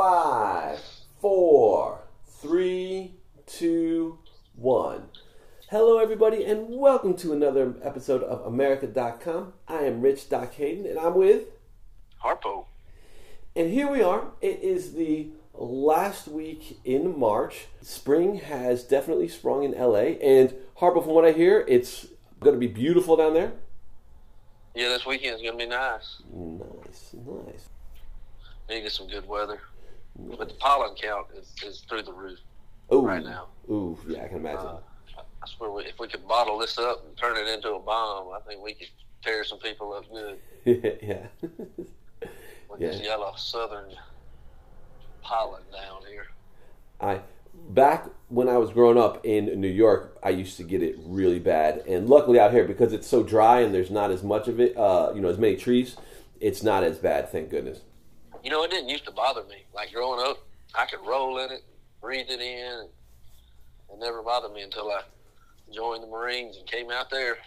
five, 0.00 0.80
four, 1.20 2.00
three, 2.24 3.16
two, 3.44 4.18
one. 4.56 5.02
Hello, 5.68 5.98
everybody, 5.98 6.42
and 6.42 6.68
welcome 6.70 7.14
to 7.16 7.34
another 7.34 7.74
episode 7.82 8.22
of 8.22 8.40
America.com. 8.46 9.52
I 9.68 9.82
am 9.82 10.00
Rich 10.00 10.30
Doc 10.30 10.54
Hayden, 10.54 10.86
and 10.86 10.98
I'm 10.98 11.14
with. 11.14 11.48
Harpo. 12.24 12.64
And 13.54 13.70
here 13.70 13.90
we 13.90 14.00
are. 14.02 14.28
It 14.40 14.60
is 14.62 14.94
the 14.94 15.32
last 15.52 16.28
week 16.28 16.80
in 16.82 17.18
March. 17.18 17.66
Spring 17.82 18.36
has 18.36 18.82
definitely 18.82 19.28
sprung 19.28 19.64
in 19.64 19.72
LA, 19.72 20.16
and 20.22 20.54
Harpo, 20.78 21.04
from 21.04 21.12
what 21.12 21.26
I 21.26 21.32
hear, 21.32 21.62
it's 21.68 22.06
going 22.40 22.54
to 22.54 22.58
be 22.58 22.68
beautiful 22.68 23.16
down 23.16 23.34
there. 23.34 23.52
Yeah, 24.74 24.88
this 24.88 25.04
weekend 25.04 25.36
is 25.36 25.42
gonna 25.42 25.58
be 25.58 25.66
nice. 25.66 26.22
Nice, 26.32 27.12
nice. 27.12 27.68
Needed 28.70 28.92
some 28.92 29.08
good 29.08 29.28
weather, 29.28 29.60
but 30.18 30.48
the 30.48 30.54
pollen 30.54 30.94
count 31.00 31.26
is, 31.36 31.52
is 31.64 31.80
through 31.88 32.02
the 32.02 32.12
roof 32.12 32.38
Ooh, 32.92 33.02
right 33.02 33.22
now. 33.22 33.46
Ooh, 33.70 33.98
yeah, 34.08 34.24
I 34.24 34.28
can 34.28 34.38
imagine. 34.38 34.66
Uh, 34.66 34.80
I 35.42 35.48
swear, 35.56 35.70
we, 35.70 35.84
if 35.84 35.98
we 35.98 36.08
could 36.08 36.26
bottle 36.28 36.58
this 36.58 36.76
up 36.78 37.04
and 37.06 37.16
turn 37.16 37.36
it 37.36 37.48
into 37.48 37.74
a 37.74 37.80
bomb, 37.80 38.28
I 38.34 38.40
think 38.46 38.62
we 38.62 38.74
could 38.74 38.88
tear 39.22 39.44
some 39.44 39.58
people 39.58 39.92
up 39.92 40.04
good 40.10 40.38
yeah. 41.02 41.26
with 41.40 42.80
Yeah. 42.80 42.88
this 42.88 43.00
yellow 43.00 43.32
southern 43.36 43.90
pollen 45.22 45.62
down 45.72 46.02
here. 46.10 46.26
I 47.00 47.20
back 47.70 48.06
when 48.28 48.48
I 48.48 48.58
was 48.58 48.70
growing 48.70 48.98
up 48.98 49.24
in 49.24 49.60
New 49.60 49.68
York, 49.68 50.18
I 50.22 50.30
used 50.30 50.56
to 50.58 50.62
get 50.62 50.82
it 50.82 50.96
really 51.04 51.38
bad, 51.38 51.84
and 51.86 52.08
luckily 52.08 52.38
out 52.38 52.52
here 52.52 52.64
because 52.64 52.92
it's 52.92 53.06
so 53.06 53.22
dry 53.22 53.60
and 53.60 53.74
there's 53.74 53.90
not 53.90 54.10
as 54.10 54.22
much 54.22 54.48
of 54.48 54.60
it, 54.60 54.76
uh, 54.76 55.12
you 55.14 55.20
know, 55.20 55.28
as 55.28 55.38
many 55.38 55.56
trees, 55.56 55.96
it's 56.40 56.62
not 56.62 56.84
as 56.84 56.98
bad. 56.98 57.30
Thank 57.30 57.50
goodness. 57.50 57.80
You 58.42 58.50
know, 58.50 58.64
it 58.64 58.70
didn't 58.70 58.88
used 58.88 59.04
to 59.04 59.10
bother 59.10 59.44
me. 59.44 59.64
Like 59.74 59.92
growing 59.92 60.24
up, 60.26 60.38
I 60.74 60.86
could 60.86 61.00
roll 61.06 61.38
in 61.38 61.50
it, 61.50 61.64
breathe 62.00 62.26
it 62.28 62.40
in, 62.40 62.80
and 62.80 62.88
it 63.92 63.98
never 63.98 64.22
bothered 64.22 64.52
me 64.52 64.62
until 64.62 64.90
I 64.90 65.02
joined 65.72 66.02
the 66.02 66.06
Marines 66.06 66.56
and 66.56 66.66
came 66.66 66.90
out 66.90 67.10
there 67.10 67.38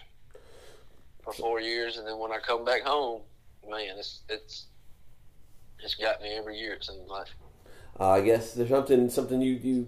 for 1.23 1.33
four 1.33 1.59
years. 1.59 1.97
And 1.97 2.07
then 2.07 2.17
when 2.17 2.31
I 2.31 2.39
come 2.39 2.63
back 2.65 2.81
home, 2.81 3.21
man, 3.69 3.95
it's 3.97 4.21
it's 4.29 4.65
it's 5.79 5.95
got 5.95 6.21
me 6.21 6.35
every 6.35 6.57
year. 6.57 6.73
It 6.73 6.83
seems 6.83 7.09
like. 7.09 7.27
Uh, 7.99 8.09
I 8.11 8.21
guess 8.21 8.53
there's 8.53 8.69
something 8.69 9.09
something 9.09 9.41
you 9.41 9.53
you 9.53 9.87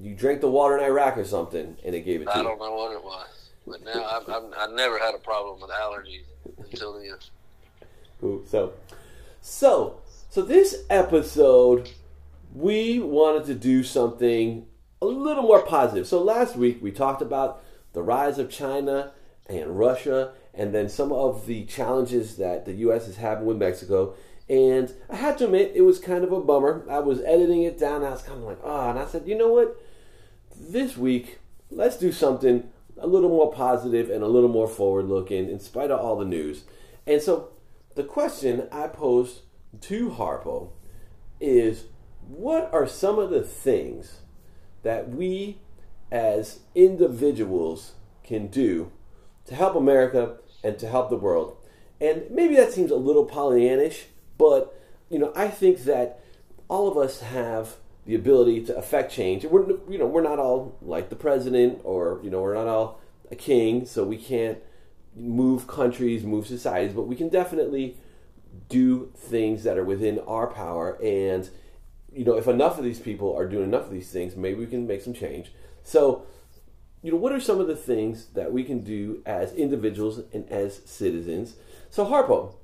you 0.00 0.14
drank 0.14 0.40
the 0.40 0.50
water 0.50 0.76
in 0.78 0.84
Iraq 0.84 1.16
or 1.16 1.24
something, 1.24 1.76
and 1.84 1.94
it 1.94 2.02
gave 2.02 2.22
it 2.22 2.26
to 2.26 2.30
you. 2.30 2.34
I 2.34 2.38
you. 2.38 2.48
don't 2.48 2.58
know 2.58 2.74
what 2.74 2.92
it 2.92 3.02
was, 3.02 3.50
but 3.66 3.82
now 3.84 4.04
I've, 4.04 4.28
I've, 4.28 4.52
I 4.56 4.74
never 4.74 4.98
had 4.98 5.14
a 5.14 5.18
problem 5.18 5.60
with 5.60 5.70
allergies 5.70 6.24
until 6.58 6.98
then. 6.98 7.14
Cool. 8.20 8.42
So, 8.46 8.72
so, 9.40 10.00
so 10.30 10.42
this 10.42 10.84
episode, 10.90 11.90
we 12.52 12.98
wanted 12.98 13.46
to 13.46 13.54
do 13.54 13.82
something 13.82 14.66
a 15.00 15.06
little 15.06 15.42
more 15.42 15.62
positive. 15.62 16.06
So 16.06 16.22
last 16.22 16.56
week 16.56 16.82
we 16.82 16.90
talked 16.90 17.22
about 17.22 17.62
the 17.92 18.02
rise 18.02 18.38
of 18.38 18.50
China 18.50 19.12
and 19.48 19.78
Russia, 19.78 20.32
and 20.52 20.74
then 20.74 20.88
some 20.88 21.12
of 21.12 21.46
the 21.46 21.64
challenges 21.64 22.36
that 22.36 22.66
the 22.66 22.74
U.S. 22.74 23.08
is 23.08 23.16
having 23.16 23.46
with 23.46 23.56
Mexico. 23.56 24.14
And 24.48 24.92
I 25.08 25.16
had 25.16 25.38
to 25.38 25.46
admit, 25.46 25.72
it 25.74 25.82
was 25.82 25.98
kind 25.98 26.24
of 26.24 26.32
a 26.32 26.40
bummer. 26.40 26.84
I 26.90 26.98
was 26.98 27.22
editing 27.22 27.62
it 27.62 27.78
down. 27.78 28.04
I 28.04 28.10
was 28.10 28.22
kind 28.22 28.40
of 28.40 28.44
like, 28.44 28.58
ah, 28.62 28.90
and 28.90 28.98
I 28.98 29.06
said, 29.06 29.26
you 29.26 29.36
know 29.36 29.52
what? 29.52 29.80
This 30.54 30.96
week, 30.96 31.38
let's 31.70 31.96
do 31.96 32.12
something 32.12 32.68
a 32.98 33.06
little 33.06 33.28
more 33.30 33.52
positive 33.52 34.10
and 34.10 34.22
a 34.22 34.28
little 34.28 34.48
more 34.48 34.68
forward 34.68 35.06
looking, 35.06 35.48
in 35.48 35.60
spite 35.60 35.90
of 35.90 36.00
all 36.00 36.16
the 36.16 36.24
news. 36.24 36.64
And 37.06 37.22
so, 37.22 37.50
the 37.94 38.04
question 38.04 38.68
I 38.70 38.88
posed 38.88 39.40
to 39.80 40.10
Harpo 40.10 40.70
is 41.40 41.84
what 42.26 42.68
are 42.72 42.86
some 42.86 43.18
of 43.18 43.30
the 43.30 43.42
things 43.42 44.20
that 44.82 45.10
we 45.10 45.58
as 46.10 46.60
individuals 46.74 47.92
can 48.22 48.46
do 48.48 48.90
to 49.46 49.54
help 49.54 49.74
America 49.74 50.36
and 50.62 50.78
to 50.78 50.88
help 50.88 51.10
the 51.10 51.16
world? 51.16 51.56
And 52.00 52.24
maybe 52.30 52.54
that 52.56 52.72
seems 52.72 52.90
a 52.90 52.96
little 52.96 53.26
Pollyannish, 53.26 54.04
but 54.36 54.78
you 55.08 55.18
know, 55.18 55.32
I 55.34 55.48
think 55.48 55.84
that 55.84 56.20
all 56.68 56.88
of 56.88 56.96
us 56.96 57.20
have 57.20 57.76
the 58.04 58.14
ability 58.14 58.64
to 58.64 58.76
affect 58.76 59.12
change. 59.12 59.44
We're 59.44 59.68
you 59.88 59.98
know, 59.98 60.06
we're 60.06 60.22
not 60.22 60.38
all 60.38 60.76
like 60.80 61.08
the 61.10 61.16
president 61.16 61.80
or 61.84 62.20
you 62.22 62.30
know, 62.30 62.40
we're 62.42 62.54
not 62.54 62.66
all 62.66 63.00
a 63.30 63.36
king, 63.36 63.84
so 63.84 64.04
we 64.04 64.16
can't 64.16 64.58
move 65.16 65.66
countries, 65.66 66.24
move 66.24 66.46
societies, 66.46 66.94
but 66.94 67.02
we 67.02 67.16
can 67.16 67.28
definitely 67.28 67.96
do 68.68 69.12
things 69.16 69.64
that 69.64 69.78
are 69.78 69.84
within 69.84 70.18
our 70.20 70.46
power 70.46 70.98
and 71.02 71.50
you 72.12 72.24
know, 72.24 72.36
if 72.36 72.48
enough 72.48 72.78
of 72.78 72.84
these 72.84 72.98
people 72.98 73.36
are 73.36 73.46
doing 73.46 73.64
enough 73.64 73.84
of 73.84 73.90
these 73.90 74.10
things, 74.10 74.34
maybe 74.34 74.58
we 74.58 74.66
can 74.66 74.86
make 74.86 75.02
some 75.02 75.14
change. 75.14 75.52
So, 75.84 76.26
you 77.02 77.12
know, 77.12 77.18
what 77.18 77.32
are 77.32 77.40
some 77.40 77.60
of 77.60 77.66
the 77.66 77.76
things 77.76 78.26
that 78.34 78.52
we 78.52 78.64
can 78.64 78.82
do 78.82 79.22
as 79.26 79.52
individuals 79.52 80.22
and 80.32 80.48
as 80.50 80.80
citizens? 80.84 81.54
So, 81.90 82.06
Harpo, 82.06 82.54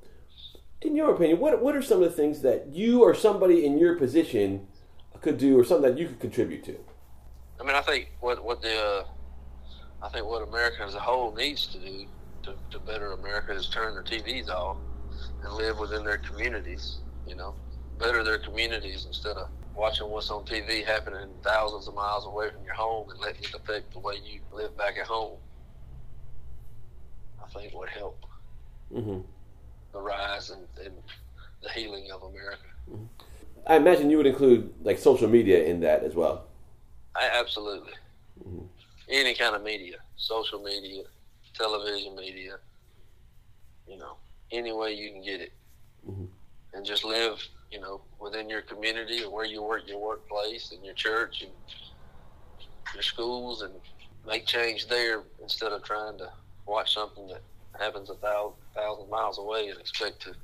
in 0.81 0.97
your 0.97 1.15
opinion, 1.15 1.39
what 1.39 1.63
what 1.63 1.77
are 1.77 1.83
some 1.83 2.03
of 2.03 2.11
the 2.11 2.17
things 2.17 2.43
that 2.43 2.69
you 2.69 3.03
or 3.03 3.15
somebody 3.15 3.65
in 3.65 3.79
your 3.79 3.97
position 3.97 4.67
could 5.21 5.39
do, 5.39 5.59
or 5.59 5.65
something 5.65 5.91
that 5.91 6.01
you 6.01 6.09
could 6.09 6.21
contribute 6.21 6.65
to? 6.65 6.77
I 7.61 7.65
mean, 7.65 7.77
I 7.77 7.81
think 7.81 8.11
what 8.21 8.45
what 8.45 8.61
the 8.61 8.77
uh, 8.77 9.05
I 10.03 10.09
think 10.09 10.27
what 10.27 10.47
America 10.47 10.83
as 10.83 10.95
a 10.95 11.01
whole 11.01 11.35
needs 11.35 11.67
to 11.69 11.79
do 11.79 12.07
to, 12.43 12.55
to 12.71 12.79
better 12.81 13.13
America 13.13 13.53
is 13.53 13.69
turn 13.69 13.95
their 13.95 14.03
TVs 14.03 14.49
off 14.49 14.77
and 15.43 15.55
live 15.55 15.79
within 15.79 16.05
their 16.05 16.19
communities. 16.19 16.99
You 17.27 17.37
know, 17.37 17.55
better 17.99 18.23
their 18.25 18.39
communities 18.39 19.05
instead 19.07 19.37
of 19.37 19.49
watching 19.75 20.09
what's 20.11 20.31
on 20.31 20.45
TV 20.45 20.85
happening 20.85 21.29
thousands 21.43 21.89
of 21.89 21.95
miles 21.95 22.27
away 22.27 22.51
from 22.51 22.65
your 22.65 22.75
home 22.75 23.09
and 23.11 23.21
letting 23.21 23.43
it 23.45 23.55
affect 23.55 23.93
the 23.93 24.01
way 24.01 24.15
you 24.25 24.41
live 24.53 24.77
back 24.77 24.97
at 24.99 25.07
home. 25.07 25.39
I 27.43 27.59
think 27.59 27.75
would 27.75 27.89
help 27.89 28.25
hmm 28.93 29.21
the 29.93 30.01
rise 30.01 30.51
and, 30.51 30.67
and 30.85 30.95
the 31.63 31.71
healing 31.71 32.09
of 32.13 32.23
America. 32.23 32.63
I 33.67 33.77
imagine 33.77 34.11
you 34.11 34.17
would 34.17 34.27
include 34.27 34.75
like 34.83 34.99
social 34.99 35.29
media 35.29 35.63
in 35.65 35.81
that 35.81 36.03
as 36.03 36.15
well. 36.15 36.47
I, 37.17 37.31
absolutely. 37.33 37.93
Any 39.09 39.35
kind 39.35 39.55
of 39.55 39.63
media, 39.63 39.97
social 40.17 40.63
media, 40.63 41.03
television 41.55 42.17
media, 42.17 42.57
you 43.87 43.99
know, 43.99 44.17
any 44.51 44.73
way 44.73 44.93
you 44.93 45.11
can 45.11 45.23
get 45.23 45.41
it. 45.41 45.53
Mhm. 46.09 46.29
And 46.73 46.85
just 46.85 47.05
live, 47.05 47.47
you 47.71 47.81
know, 47.81 48.03
within 48.19 48.49
your 48.49 48.63
community 48.63 49.23
or 49.23 49.31
where 49.31 49.45
you 49.45 49.63
work, 49.63 49.87
your 49.87 49.99
workplace 49.99 50.73
and 50.73 50.85
your 50.85 50.95
church 50.95 51.43
and 51.43 51.53
your 52.93 53.03
schools 53.03 53.63
and 53.63 53.81
make 54.27 54.47
change 54.47 54.87
there 54.89 55.23
instead 55.43 55.73
of 55.73 55.83
trying 55.83 56.19
to 56.19 56.33
watch 56.67 56.95
something 56.95 57.27
that 57.29 57.43
happens 57.79 58.11
a 58.11 58.15
thousand, 58.17 58.57
thousand 58.75 59.11
miles 59.11 59.39
away 59.39 59.69
and 59.69 59.79
expect 59.81 60.21
to 60.23 60.35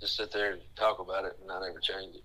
just 0.00 0.16
sit 0.16 0.32
there 0.32 0.52
and 0.52 0.62
talk 0.76 0.98
about 0.98 1.24
it 1.24 1.36
and 1.38 1.46
not 1.46 1.62
ever 1.62 1.78
change 1.78 2.16
it. 2.16 2.22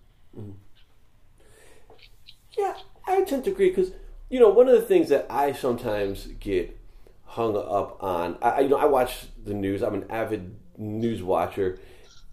Yeah, 2.57 2.75
I 3.05 3.23
tend 3.23 3.43
to 3.45 3.51
agree 3.51 3.69
because 3.69 3.91
you 4.29 4.39
know 4.39 4.49
one 4.49 4.67
of 4.67 4.73
the 4.73 4.85
things 4.85 5.09
that 5.09 5.27
I 5.29 5.51
sometimes 5.51 6.27
get 6.39 6.77
hung 7.27 7.55
up 7.55 8.01
on. 8.01 8.37
I 8.41 8.61
you 8.61 8.69
know 8.69 8.77
I 8.77 8.85
watch 8.85 9.27
the 9.43 9.53
news. 9.53 9.83
I'm 9.83 9.93
an 9.93 10.05
avid 10.09 10.55
news 10.77 11.21
watcher, 11.21 11.79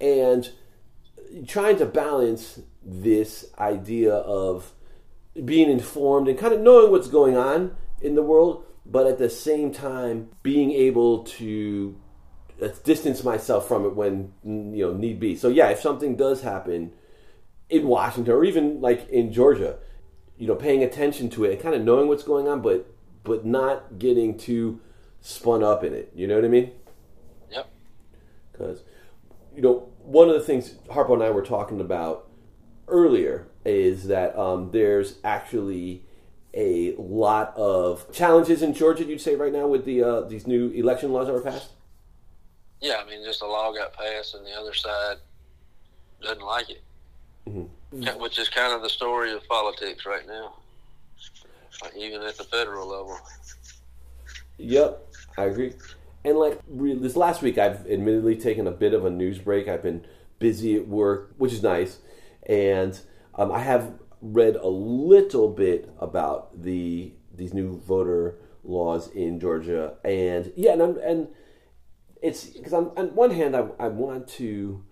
and 0.00 0.50
trying 1.46 1.76
to 1.78 1.86
balance 1.86 2.60
this 2.82 3.46
idea 3.58 4.14
of 4.14 4.72
being 5.44 5.70
informed 5.70 6.28
and 6.28 6.38
kind 6.38 6.54
of 6.54 6.60
knowing 6.60 6.90
what's 6.90 7.08
going 7.08 7.36
on 7.36 7.76
in 8.00 8.14
the 8.14 8.22
world, 8.22 8.64
but 8.86 9.06
at 9.06 9.18
the 9.18 9.30
same 9.30 9.72
time 9.72 10.28
being 10.42 10.70
able 10.70 11.24
to 11.24 11.98
uh, 12.62 12.68
distance 12.84 13.24
myself 13.24 13.66
from 13.66 13.84
it 13.84 13.94
when 13.94 14.32
you 14.44 14.86
know 14.86 14.92
need 14.92 15.18
be. 15.18 15.34
So 15.34 15.48
yeah, 15.48 15.68
if 15.68 15.80
something 15.80 16.16
does 16.16 16.42
happen 16.42 16.92
in 17.68 17.86
Washington 17.86 18.32
or 18.32 18.44
even 18.44 18.80
like 18.80 19.08
in 19.08 19.32
Georgia, 19.32 19.78
you 20.36 20.46
know, 20.46 20.54
paying 20.54 20.82
attention 20.82 21.30
to 21.30 21.44
it 21.44 21.52
and 21.52 21.60
kind 21.60 21.74
of 21.74 21.82
knowing 21.82 22.08
what's 22.08 22.24
going 22.24 22.46
on, 22.46 22.60
but 22.62 22.93
but 23.24 23.44
not 23.44 23.98
getting 23.98 24.38
too 24.38 24.80
spun 25.20 25.62
up 25.64 25.82
in 25.82 25.92
it. 25.92 26.12
You 26.14 26.26
know 26.26 26.36
what 26.36 26.44
I 26.44 26.48
mean? 26.48 26.70
Yep. 27.50 27.68
Because 28.52 28.82
you 29.54 29.62
know, 29.62 29.88
one 30.02 30.28
of 30.28 30.34
the 30.34 30.40
things 30.40 30.74
Harpo 30.88 31.14
and 31.14 31.22
I 31.22 31.30
were 31.30 31.42
talking 31.42 31.80
about 31.80 32.28
earlier 32.88 33.48
is 33.64 34.08
that 34.08 34.38
um, 34.38 34.70
there's 34.70 35.16
actually 35.24 36.04
a 36.52 36.94
lot 36.96 37.54
of 37.56 38.12
challenges 38.12 38.62
in 38.62 38.74
Georgia. 38.74 39.04
You'd 39.04 39.20
say 39.20 39.34
right 39.34 39.52
now 39.52 39.66
with 39.66 39.84
the 39.84 40.02
uh, 40.02 40.20
these 40.22 40.46
new 40.46 40.70
election 40.70 41.12
laws 41.12 41.26
that 41.26 41.32
were 41.32 41.40
passed. 41.40 41.70
Yeah, 42.80 43.02
I 43.04 43.08
mean, 43.08 43.24
just 43.24 43.42
a 43.42 43.46
law 43.46 43.72
got 43.72 43.94
passed, 43.94 44.34
and 44.34 44.44
the 44.46 44.52
other 44.52 44.74
side 44.74 45.16
doesn't 46.20 46.44
like 46.44 46.68
it, 46.70 46.82
Ki- 47.46 48.18
which 48.18 48.38
is 48.38 48.48
kind 48.48 48.72
of 48.72 48.82
the 48.82 48.90
story 48.90 49.32
of 49.32 49.46
politics 49.48 50.04
right 50.04 50.26
now, 50.26 50.54
even 51.96 52.22
at 52.22 52.36
the 52.36 52.44
federal 52.44 52.88
level. 52.88 53.18
Yep, 54.58 55.08
I 55.36 55.44
agree. 55.44 55.74
And 56.24 56.38
like 56.38 56.60
this 56.68 57.16
last 57.16 57.42
week, 57.42 57.58
I've 57.58 57.86
admittedly 57.86 58.36
taken 58.36 58.66
a 58.66 58.70
bit 58.70 58.94
of 58.94 59.04
a 59.04 59.10
news 59.10 59.38
break. 59.38 59.68
I've 59.68 59.82
been 59.82 60.06
busy 60.38 60.76
at 60.76 60.88
work, 60.88 61.34
which 61.38 61.52
is 61.52 61.62
nice, 61.62 61.98
and 62.44 62.98
Um, 63.36 63.50
I 63.50 63.58
have 63.58 63.98
read 64.22 64.56
a 64.56 64.68
little 64.68 65.48
bit 65.48 65.90
about 65.98 66.62
the 66.62 67.12
these 67.34 67.52
new 67.52 67.80
voter 67.80 68.36
laws 68.62 69.08
in 69.10 69.40
Georgia, 69.40 69.94
and 70.04 70.52
yeah, 70.56 70.72
and 70.72 70.82
I'm, 70.82 70.98
and 70.98 71.28
it's 72.22 72.44
because 72.46 72.72
on 72.72 72.86
one 73.14 73.32
hand 73.32 73.56
I, 73.56 73.66
I 73.78 73.88
want 73.88 74.28
to 74.38 74.84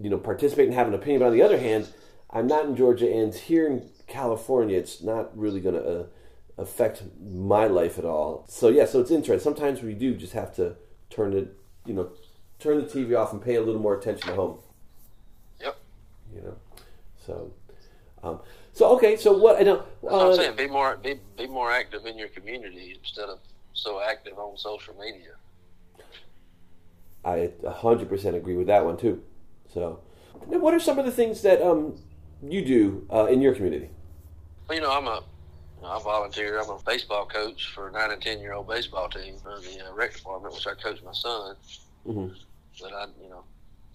you 0.00 0.10
know 0.10 0.18
participate 0.18 0.66
and 0.66 0.74
have 0.74 0.88
an 0.88 0.94
opinion, 0.94 1.20
but 1.20 1.26
on 1.26 1.32
the 1.32 1.42
other 1.42 1.58
hand, 1.58 1.88
I'm 2.30 2.48
not 2.48 2.64
in 2.64 2.74
Georgia, 2.76 3.08
and 3.08 3.32
here 3.32 3.66
in 3.68 3.88
California, 4.12 4.78
it's 4.78 5.02
not 5.02 5.36
really 5.36 5.60
going 5.60 5.74
to 5.74 6.00
uh, 6.00 6.04
affect 6.58 7.02
my 7.20 7.66
life 7.66 7.98
at 7.98 8.04
all. 8.04 8.44
So 8.48 8.68
yeah, 8.68 8.84
so 8.84 9.00
it's 9.00 9.10
interesting. 9.10 9.42
Sometimes 9.42 9.82
we 9.82 9.94
do 9.94 10.14
just 10.14 10.34
have 10.34 10.54
to 10.56 10.76
turn 11.08 11.32
it, 11.32 11.56
you 11.86 11.94
know, 11.94 12.10
turn 12.58 12.76
the 12.76 12.84
TV 12.84 13.18
off 13.18 13.32
and 13.32 13.40
pay 13.40 13.54
a 13.54 13.62
little 13.62 13.80
more 13.80 13.96
attention 13.96 14.28
to 14.28 14.34
home. 14.34 14.58
Yep. 15.60 15.76
You 16.34 16.42
know, 16.42 16.56
so. 17.26 17.52
Um, 18.22 18.38
so 18.72 18.86
okay, 18.96 19.16
so 19.16 19.36
what 19.36 19.58
I 19.58 19.64
know. 19.64 19.82
What 20.00 20.14
I'm 20.14 20.36
saying. 20.36 20.56
Be 20.56 20.68
more 20.68 20.96
be 20.96 21.18
be 21.36 21.46
more 21.46 21.72
active 21.72 22.06
in 22.06 22.16
your 22.16 22.28
community 22.28 22.96
instead 22.96 23.28
of 23.28 23.40
so 23.72 24.00
active 24.00 24.38
on 24.38 24.56
social 24.56 24.94
media. 24.94 25.34
I 27.24 27.50
100% 27.62 28.34
agree 28.34 28.56
with 28.56 28.66
that 28.66 28.84
one 28.84 28.96
too. 28.96 29.22
So, 29.72 30.00
what 30.46 30.74
are 30.74 30.80
some 30.80 30.98
of 30.98 31.04
the 31.04 31.12
things 31.12 31.42
that 31.42 31.62
um, 31.62 31.96
you 32.42 32.64
do 32.64 33.06
uh, 33.12 33.26
in 33.26 33.40
your 33.40 33.54
community? 33.54 33.90
You 34.72 34.80
know, 34.80 34.90
I'm 34.90 35.06
a 35.06 35.22
I 35.84 36.00
volunteer. 36.02 36.58
I'm 36.60 36.70
a 36.70 36.78
baseball 36.86 37.26
coach 37.26 37.66
for 37.74 37.88
a 37.88 37.92
nine 37.92 38.10
and 38.12 38.22
ten 38.22 38.40
year 38.40 38.54
old 38.54 38.68
baseball 38.68 39.08
team 39.08 39.34
for 39.42 39.58
the 39.60 39.86
uh, 39.86 39.92
rec 39.94 40.14
department, 40.14 40.54
which 40.54 40.66
I 40.66 40.74
coach 40.74 41.02
my 41.04 41.12
son. 41.12 41.56
Mm-hmm. 42.06 42.32
But 42.80 42.92
I, 42.94 43.06
you 43.22 43.28
know, 43.28 43.44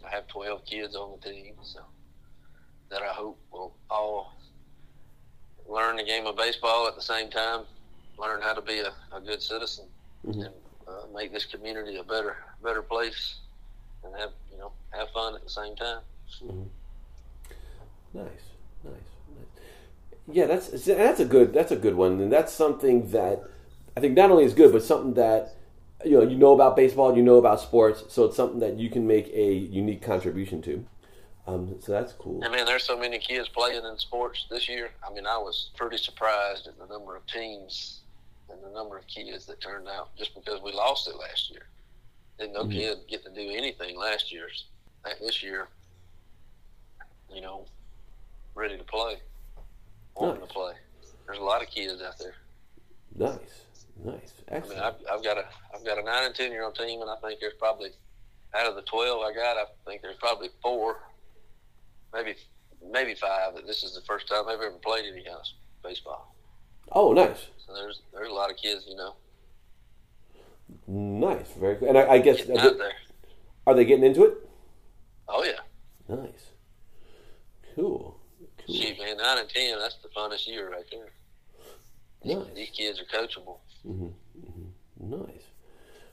I 0.05 0.13
have 0.13 0.27
12 0.27 0.65
kids 0.65 0.95
on 0.95 1.17
the 1.19 1.29
team, 1.29 1.55
so 1.63 1.79
that 2.91 3.01
I 3.01 3.07
hope 3.07 3.39
will 3.51 3.75
all 3.89 4.33
learn 5.67 5.95
the 5.95 6.03
game 6.03 6.27
of 6.27 6.35
baseball 6.35 6.87
at 6.87 6.95
the 6.95 7.01
same 7.01 7.29
time, 7.31 7.61
learn 8.19 8.41
how 8.41 8.53
to 8.53 8.61
be 8.61 8.79
a, 8.79 8.93
a 9.15 9.19
good 9.19 9.41
citizen, 9.41 9.85
Mhm. 10.27 10.45
and 10.45 10.53
uh, 10.87 11.07
make 11.13 11.31
this 11.33 11.45
community 11.45 11.97
a 11.97 12.03
better 12.03 12.37
better 12.61 12.83
place, 12.83 13.39
and 14.03 14.15
have 14.15 14.31
you 14.51 14.57
know 14.59 14.71
have 14.91 15.09
fun 15.09 15.33
at 15.35 15.43
the 15.43 15.49
same 15.49 15.75
time. 15.75 16.01
Nice, 16.41 16.53
nice, 18.13 18.27
nice. 18.83 19.16
Yeah, 20.29 20.45
that's 20.45 20.67
that's 20.85 21.19
a 21.19 21.25
good 21.25 21.53
that's 21.53 21.71
a 21.71 21.75
good 21.77 21.95
one, 21.95 22.19
and 22.19 22.31
that's 22.31 22.51
something 22.51 23.11
that 23.11 23.43
I 23.95 23.99
think 24.01 24.15
not 24.15 24.29
only 24.29 24.43
is 24.43 24.53
good, 24.53 24.71
but 24.73 24.83
something 24.83 25.13
that 25.13 25.55
you 26.03 26.11
know 26.11 26.23
you 26.23 26.35
know 26.37 26.53
about 26.53 26.75
baseball, 26.75 27.15
you 27.15 27.23
know 27.23 27.37
about 27.37 27.61
sports, 27.61 28.03
so 28.09 28.25
it's 28.25 28.35
something 28.35 28.59
that 28.59 28.77
you 28.77 28.89
can 28.89 29.07
make 29.07 29.27
a 29.33 29.53
unique 29.53 30.01
contribution 30.01 30.61
to. 30.63 30.85
Um, 31.47 31.77
so 31.79 31.93
that's 31.93 32.11
cool. 32.11 32.43
I 32.43 32.49
mean, 32.49 32.65
there's 32.65 32.83
so 32.83 32.97
many 32.99 33.19
kids 33.19 33.47
playing 33.47 33.85
in 33.85 33.97
sports 33.97 34.45
this 34.49 34.67
year. 34.67 34.89
I 35.07 35.13
mean, 35.13 35.25
I 35.25 35.37
was 35.37 35.69
pretty 35.77 35.95
surprised 35.97 36.67
at 36.67 36.77
the 36.77 36.87
number 36.87 37.15
of 37.15 37.25
teams 37.25 38.01
and 38.49 38.59
the 38.61 38.69
number 38.71 38.97
of 38.97 39.07
kids 39.07 39.45
that 39.45 39.61
turned 39.61 39.87
out 39.87 40.09
just 40.17 40.35
because 40.35 40.61
we 40.61 40.73
lost 40.73 41.07
it 41.07 41.15
last 41.15 41.49
year. 41.49 41.67
Didn't 42.37 42.53
no 42.53 42.65
Mhm. 42.65 42.71
kid 42.73 42.97
get 43.07 43.23
to 43.23 43.29
do 43.31 43.49
anything 43.49 43.97
last 43.97 44.29
year's. 44.31 44.65
uh, 45.05 45.11
This 45.21 45.41
year, 45.41 45.69
you 47.33 47.39
know, 47.39 47.65
ready 48.55 48.77
to 48.77 48.83
play, 48.83 49.21
wanting 50.19 50.39
Nice. 50.41 50.47
to 50.49 50.53
play. 50.53 50.73
There's 51.25 51.39
a 51.39 51.43
lot 51.43 51.61
of 51.61 51.69
kids 51.69 52.01
out 52.01 52.17
there. 52.19 52.35
Nice, 53.15 53.61
nice, 54.03 54.33
I 54.51 54.59
mean. 54.67 54.77
I've, 54.79 54.95
I've 55.11 55.23
got 55.23 55.37
a 55.37 55.45
I've 55.73 55.83
got 55.85 55.97
a 55.97 56.03
nine 56.03 56.25
and 56.25 56.35
ten 56.35 56.51
year 56.51 56.63
old 56.63 56.75
team, 56.75 57.01
and 57.01 57.09
I 57.09 57.15
think 57.17 57.39
there's 57.39 57.53
probably 57.59 57.89
out 58.53 58.67
of 58.67 58.75
the 58.75 58.81
twelve 58.83 59.21
I 59.23 59.33
got, 59.33 59.57
I 59.57 59.65
think 59.85 60.01
there's 60.01 60.17
probably 60.17 60.49
four, 60.61 60.97
maybe 62.13 62.35
maybe 62.91 63.15
five 63.15 63.55
that 63.55 63.65
this 63.65 63.83
is 63.83 63.95
the 63.95 64.01
first 64.01 64.27
time 64.27 64.43
they've 64.47 64.55
ever 64.55 64.71
played 64.83 65.05
any 65.11 65.23
kind 65.23 65.37
of 65.37 65.45
baseball. 65.83 66.35
Oh, 66.91 67.11
nice, 67.11 67.47
So 67.65 67.73
there's 67.73 68.01
there's 68.13 68.29
a 68.29 68.33
lot 68.33 68.49
of 68.51 68.57
kids, 68.57 68.85
you 68.87 68.95
know, 68.95 69.15
nice, 70.87 71.51
very 71.59 71.75
good. 71.75 71.89
And 71.89 71.97
I, 71.97 72.07
I 72.13 72.17
guess 72.19 72.37
getting 72.37 72.57
out 72.59 72.77
there. 72.77 72.93
are 73.65 73.73
they 73.73 73.83
getting 73.85 74.05
into 74.05 74.23
it? 74.25 74.37
Oh 75.27 75.43
yeah, 75.43 75.59
Nice, 76.07 76.51
cool, 77.75 78.16
cool, 78.67 78.75
shoot 78.75 78.99
man, 78.99 79.17
nine 79.17 79.39
and 79.39 79.49
ten, 79.49 79.79
that's 79.79 79.95
the 80.03 80.09
funnest 80.09 80.45
year 80.47 80.69
right 80.69 80.85
there. 80.91 81.09
These, 82.23 82.35
Nice. 82.35 82.45
these 82.55 82.69
kids 82.69 82.99
are 82.99 83.05
coachable, 83.05 83.57
mm-hmm, 83.87 84.07
mm-hmm. 84.39 85.09
nice. 85.09 85.43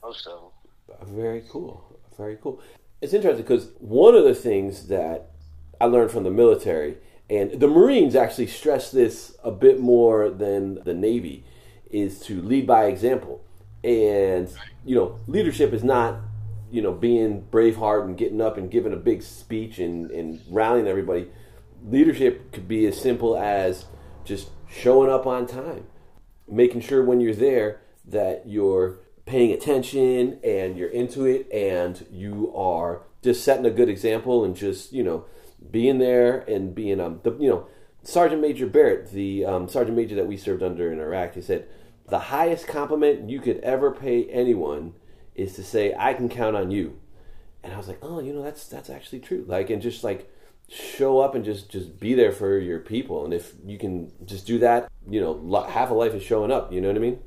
most 0.02 0.26
of 0.26 0.40
them. 0.40 1.14
Very 1.16 1.42
cool. 1.50 1.98
Very 2.16 2.36
cool. 2.40 2.60
It's 3.00 3.12
interesting 3.12 3.42
because 3.42 3.70
one 3.78 4.14
of 4.14 4.24
the 4.24 4.34
things 4.34 4.88
that 4.88 5.30
I 5.80 5.86
learned 5.86 6.10
from 6.10 6.24
the 6.24 6.30
military, 6.30 6.98
and 7.28 7.58
the 7.58 7.66
Marines 7.66 8.14
actually 8.14 8.46
stress 8.46 8.90
this 8.90 9.36
a 9.42 9.50
bit 9.50 9.80
more 9.80 10.30
than 10.30 10.82
the 10.84 10.94
Navy, 10.94 11.44
is 11.90 12.20
to 12.20 12.40
lead 12.40 12.66
by 12.66 12.84
example. 12.84 13.44
And, 13.82 14.48
you 14.84 14.94
know, 14.94 15.18
leadership 15.26 15.72
is 15.72 15.82
not, 15.82 16.20
you 16.70 16.82
know, 16.82 16.92
being 16.92 17.46
braveheart 17.50 18.04
and 18.04 18.16
getting 18.16 18.40
up 18.40 18.56
and 18.56 18.70
giving 18.70 18.92
a 18.92 18.96
big 18.96 19.22
speech 19.22 19.78
and, 19.78 20.10
and 20.10 20.40
rallying 20.48 20.86
everybody. 20.86 21.30
Leadership 21.84 22.50
could 22.52 22.66
be 22.66 22.86
as 22.86 23.00
simple 23.00 23.36
as 23.36 23.84
just 24.24 24.48
showing 24.66 25.10
up 25.10 25.26
on 25.26 25.46
time 25.46 25.86
making 26.48 26.80
sure 26.80 27.02
when 27.04 27.20
you're 27.20 27.34
there 27.34 27.80
that 28.04 28.42
you're 28.46 28.98
paying 29.26 29.52
attention 29.52 30.38
and 30.44 30.76
you're 30.76 30.90
into 30.90 31.24
it 31.24 31.50
and 31.52 32.06
you 32.10 32.52
are 32.54 33.02
just 33.22 33.42
setting 33.42 33.64
a 33.64 33.70
good 33.70 33.88
example 33.88 34.44
and 34.44 34.54
just 34.54 34.92
you 34.92 35.02
know 35.02 35.24
being 35.70 35.98
there 35.98 36.40
and 36.40 36.74
being 36.74 37.00
um 37.00 37.20
the 37.22 37.32
you 37.38 37.48
know 37.48 37.66
Sergeant 38.02 38.42
Major 38.42 38.66
Barrett 38.66 39.10
the 39.12 39.46
um, 39.46 39.66
Sergeant 39.68 39.96
Major 39.96 40.14
that 40.16 40.26
we 40.26 40.36
served 40.36 40.62
under 40.62 40.92
in 40.92 41.00
Iraq 41.00 41.34
he 41.34 41.40
said 41.40 41.66
the 42.08 42.18
highest 42.18 42.66
compliment 42.66 43.30
you 43.30 43.40
could 43.40 43.58
ever 43.60 43.90
pay 43.90 44.26
anyone 44.26 44.92
is 45.34 45.54
to 45.54 45.64
say 45.64 45.94
I 45.98 46.12
can 46.12 46.28
count 46.28 46.54
on 46.54 46.70
you 46.70 47.00
and 47.62 47.72
I 47.72 47.78
was 47.78 47.88
like 47.88 48.00
oh 48.02 48.20
you 48.20 48.34
know 48.34 48.42
that's 48.42 48.66
that's 48.66 48.90
actually 48.90 49.20
true. 49.20 49.44
Like 49.48 49.70
and 49.70 49.80
just 49.80 50.04
like 50.04 50.30
show 50.68 51.20
up 51.20 51.34
and 51.34 51.44
just 51.44 51.70
just 51.70 52.00
be 52.00 52.14
there 52.14 52.32
for 52.32 52.58
your 52.58 52.80
people. 52.80 53.24
And 53.24 53.34
if 53.34 53.54
you 53.64 53.78
can 53.78 54.12
just 54.24 54.46
do 54.46 54.58
that 54.58 54.90
you 55.08 55.20
know 55.20 55.66
half 55.68 55.90
a 55.90 55.94
life 55.94 56.14
is 56.14 56.22
showing 56.22 56.50
up. 56.50 56.72
You 56.72 56.80
know 56.80 56.88
what 56.88 56.96
i 56.96 57.00
mean? 57.00 57.18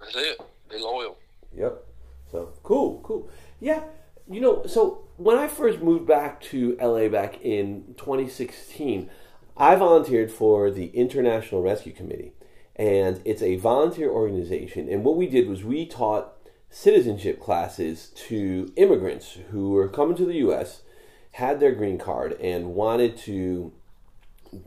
That's 0.00 0.16
it. 0.16 0.40
Be 0.68 0.78
loyal. 0.78 1.18
yep. 1.56 1.84
So 2.30 2.52
cool 2.62 3.00
cool. 3.02 3.30
Yeah. 3.60 3.82
You 4.28 4.40
know 4.40 4.64
so 4.66 5.06
when 5.16 5.36
i 5.36 5.48
first 5.48 5.80
moved 5.80 6.06
back 6.06 6.40
to 6.40 6.76
la 6.80 7.08
back 7.08 7.40
in 7.42 7.94
2016 7.98 9.10
i 9.56 9.74
volunteered 9.74 10.30
for 10.30 10.70
the 10.70 10.86
international 10.88 11.62
rescue 11.62 11.92
committee. 11.92 12.32
And 12.76 13.20
it's 13.26 13.42
a 13.42 13.56
volunteer 13.56 14.08
organization. 14.08 14.88
And 14.88 15.04
what 15.04 15.16
we 15.16 15.26
did 15.26 15.48
was 15.48 15.62
we 15.64 15.84
taught 15.84 16.32
citizenship 16.70 17.38
classes 17.38 18.10
to 18.14 18.72
immigrants 18.76 19.36
who 19.50 19.70
were 19.70 19.88
coming 19.88 20.16
to 20.16 20.24
the 20.24 20.36
us 20.36 20.82
had 21.32 21.60
their 21.60 21.72
green 21.72 21.98
card 21.98 22.32
and 22.40 22.74
wanted 22.74 23.16
to 23.16 23.72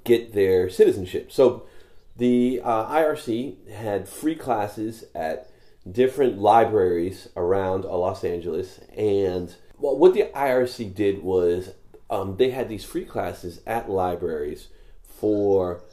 get 0.04 0.34
their 0.34 0.70
citizenship. 0.70 1.32
So 1.32 1.68
the 2.16 2.62
uh, 2.64 2.86
IRC 2.88 3.70
had 3.70 4.08
free 4.08 4.36
classes 4.36 5.04
at 5.14 5.50
different 5.90 6.40
libraries 6.40 7.28
around 7.36 7.86
uh, 7.86 7.98
Los 7.98 8.24
Angeles, 8.24 8.80
and 8.96 9.54
well, 9.78 9.98
what 9.98 10.14
the 10.14 10.30
IRC 10.34 10.96
did 10.96 11.24
was 11.24 11.72
um, 12.10 12.38
they 12.38 12.52
had 12.52 12.70
these 12.70 12.86
free 12.86 13.06
classes 13.06 13.60
at 13.66 13.90
libraries 13.90 14.68
for 15.02 15.84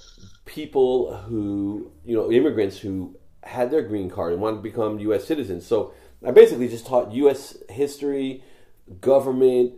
people 0.44 1.16
who 1.16 1.90
you 2.04 2.16
know 2.16 2.30
immigrants 2.30 2.78
who 2.78 3.16
had 3.42 3.70
their 3.70 3.82
green 3.82 4.10
card 4.10 4.32
and 4.32 4.42
wanted 4.42 4.58
to 4.58 4.62
become 4.62 4.98
U.S. 5.00 5.24
citizens. 5.24 5.66
So 5.66 5.92
I 6.24 6.30
basically 6.30 6.68
just 6.68 6.86
taught 6.86 7.12
U.S. 7.12 7.56
history, 7.70 8.44
government, 9.00 9.72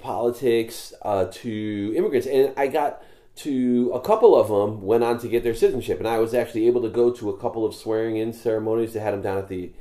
politics 0.00 0.92
uh, 1.02 1.26
to 1.26 1.94
immigrants, 1.96 2.26
and 2.26 2.52
I 2.56 2.66
got 2.66 3.02
to 3.36 3.90
a 3.94 4.00
couple 4.00 4.38
of 4.38 4.48
them 4.48 4.82
went 4.82 5.04
on 5.04 5.18
to 5.20 5.28
get 5.28 5.42
their 5.42 5.54
citizenship, 5.54 5.98
and 5.98 6.08
I 6.08 6.18
was 6.18 6.34
actually 6.34 6.66
able 6.66 6.82
to 6.82 6.88
go 6.88 7.10
to 7.12 7.30
a 7.30 7.38
couple 7.38 7.64
of 7.64 7.74
swearing-in 7.74 8.32
ceremonies. 8.32 8.92
They 8.92 9.00
had 9.00 9.14
them 9.14 9.22
down 9.22 9.38
at 9.38 9.48
the 9.48 9.72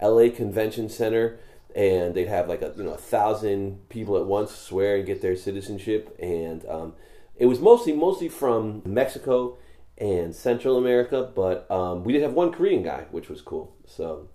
L.A. 0.00 0.30
Convention 0.30 0.88
Center, 0.88 1.38
and 1.74 2.14
they'd 2.14 2.28
have 2.28 2.48
like 2.48 2.62
a 2.62 2.72
you 2.76 2.82
know 2.82 2.94
a 2.94 2.98
thousand 2.98 3.88
people 3.88 4.16
at 4.16 4.26
once 4.26 4.54
swear 4.54 4.96
and 4.96 5.06
get 5.06 5.22
their 5.22 5.36
citizenship, 5.36 6.16
and 6.18 6.66
um, 6.66 6.94
it 7.36 7.46
was 7.46 7.60
mostly 7.60 7.92
mostly 7.92 8.28
from 8.28 8.82
Mexico 8.84 9.56
and 9.98 10.34
Central 10.34 10.76
America, 10.76 11.30
but 11.34 11.70
um, 11.70 12.04
we 12.04 12.12
did 12.12 12.22
have 12.22 12.34
one 12.34 12.52
Korean 12.52 12.82
guy, 12.82 13.06
which 13.10 13.28
was 13.28 13.40
cool. 13.40 13.74
So 13.86 14.28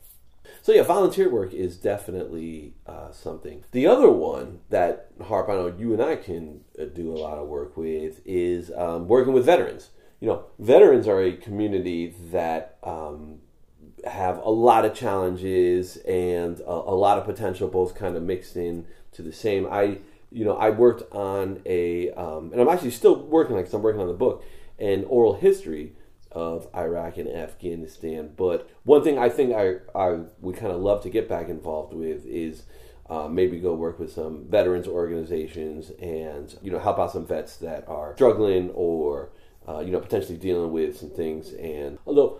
so 0.62 0.71
yeah, 0.71 0.83
volunteer 0.83 1.29
work 1.29 1.53
is 1.53 1.77
definitely 1.77 2.74
uh, 2.86 3.12
something. 3.12 3.63
The 3.71 3.88
other 3.88 4.10
one 4.10 4.60
that 4.69 5.12
Harp, 5.21 5.50
I 5.50 5.53
know 5.53 5.74
you 5.77 5.93
and 5.93 6.01
I 6.01 6.15
can 6.15 6.62
uh, 6.79 6.86
do 6.86 7.12
a 7.12 7.17
lot 7.17 7.38
of 7.38 7.48
work 7.48 7.77
with 7.77 8.21
is 8.25 8.71
um, 8.75 9.07
working 9.07 9.33
with 9.33 9.45
veterans. 9.45 9.89
You 10.19 10.27
know, 10.27 10.45
veterans 10.60 11.07
are 11.07 11.21
a 11.21 11.33
community 11.33 12.13
that 12.31 12.77
um, 12.83 13.39
have 14.05 14.38
a 14.38 14.50
lot 14.50 14.86
of 14.86 14.93
challenges 14.93 15.98
and 15.98 16.60
a, 16.60 16.71
a 16.71 16.95
lot 16.95 17.17
of 17.17 17.25
potential, 17.25 17.67
both 17.67 17.95
kind 17.95 18.15
of 18.15 18.24
mixed 18.24 18.55
in 18.55 18.86
to 19.13 19.21
the 19.21 19.33
same. 19.33 19.67
I 19.69 20.00
you 20.31 20.45
know, 20.45 20.55
I 20.55 20.69
worked 20.69 21.12
on 21.13 21.62
a, 21.65 22.10
um, 22.12 22.51
and 22.53 22.62
I'm 22.62 22.69
actually 22.69 22.91
still 22.91 23.21
working, 23.21 23.55
like, 23.55 23.71
I'm 23.74 23.81
working 23.81 24.01
on 24.01 24.07
the 24.07 24.13
book, 24.13 24.45
an 24.79 25.03
oral 25.05 25.33
history 25.33 25.93
of 26.31 26.67
Iraq 26.75 27.17
and 27.17 27.29
Afghanistan. 27.29 28.33
But 28.35 28.69
one 28.83 29.03
thing 29.03 29.17
I 29.17 29.29
think 29.29 29.53
I, 29.53 29.75
I 29.93 30.19
would 30.39 30.57
kind 30.57 30.71
of 30.71 30.81
love 30.81 31.03
to 31.03 31.09
get 31.09 31.27
back 31.27 31.50
involved 31.50 31.93
with 31.93 32.25
is 32.25 32.63
uh, 33.09 33.27
maybe 33.27 33.59
go 33.59 33.73
work 33.73 34.00
with 34.00 34.11
some 34.11 34.45
veterans 34.50 34.88
organizations 34.88 35.91
and, 36.01 36.57
you 36.61 36.71
know, 36.71 36.79
help 36.79 36.97
out 36.97 37.11
some 37.11 37.25
vets 37.25 37.57
that 37.57 37.88
are 37.88 38.13
struggling 38.15 38.69
or, 38.69 39.31
uh, 39.67 39.79
you 39.79 39.91
know, 39.91 40.00
potentially 40.00 40.38
dealing 40.38 40.71
with 40.71 40.97
some 40.97 41.09
things. 41.09 41.51
And 41.53 41.97
although, 42.05 42.39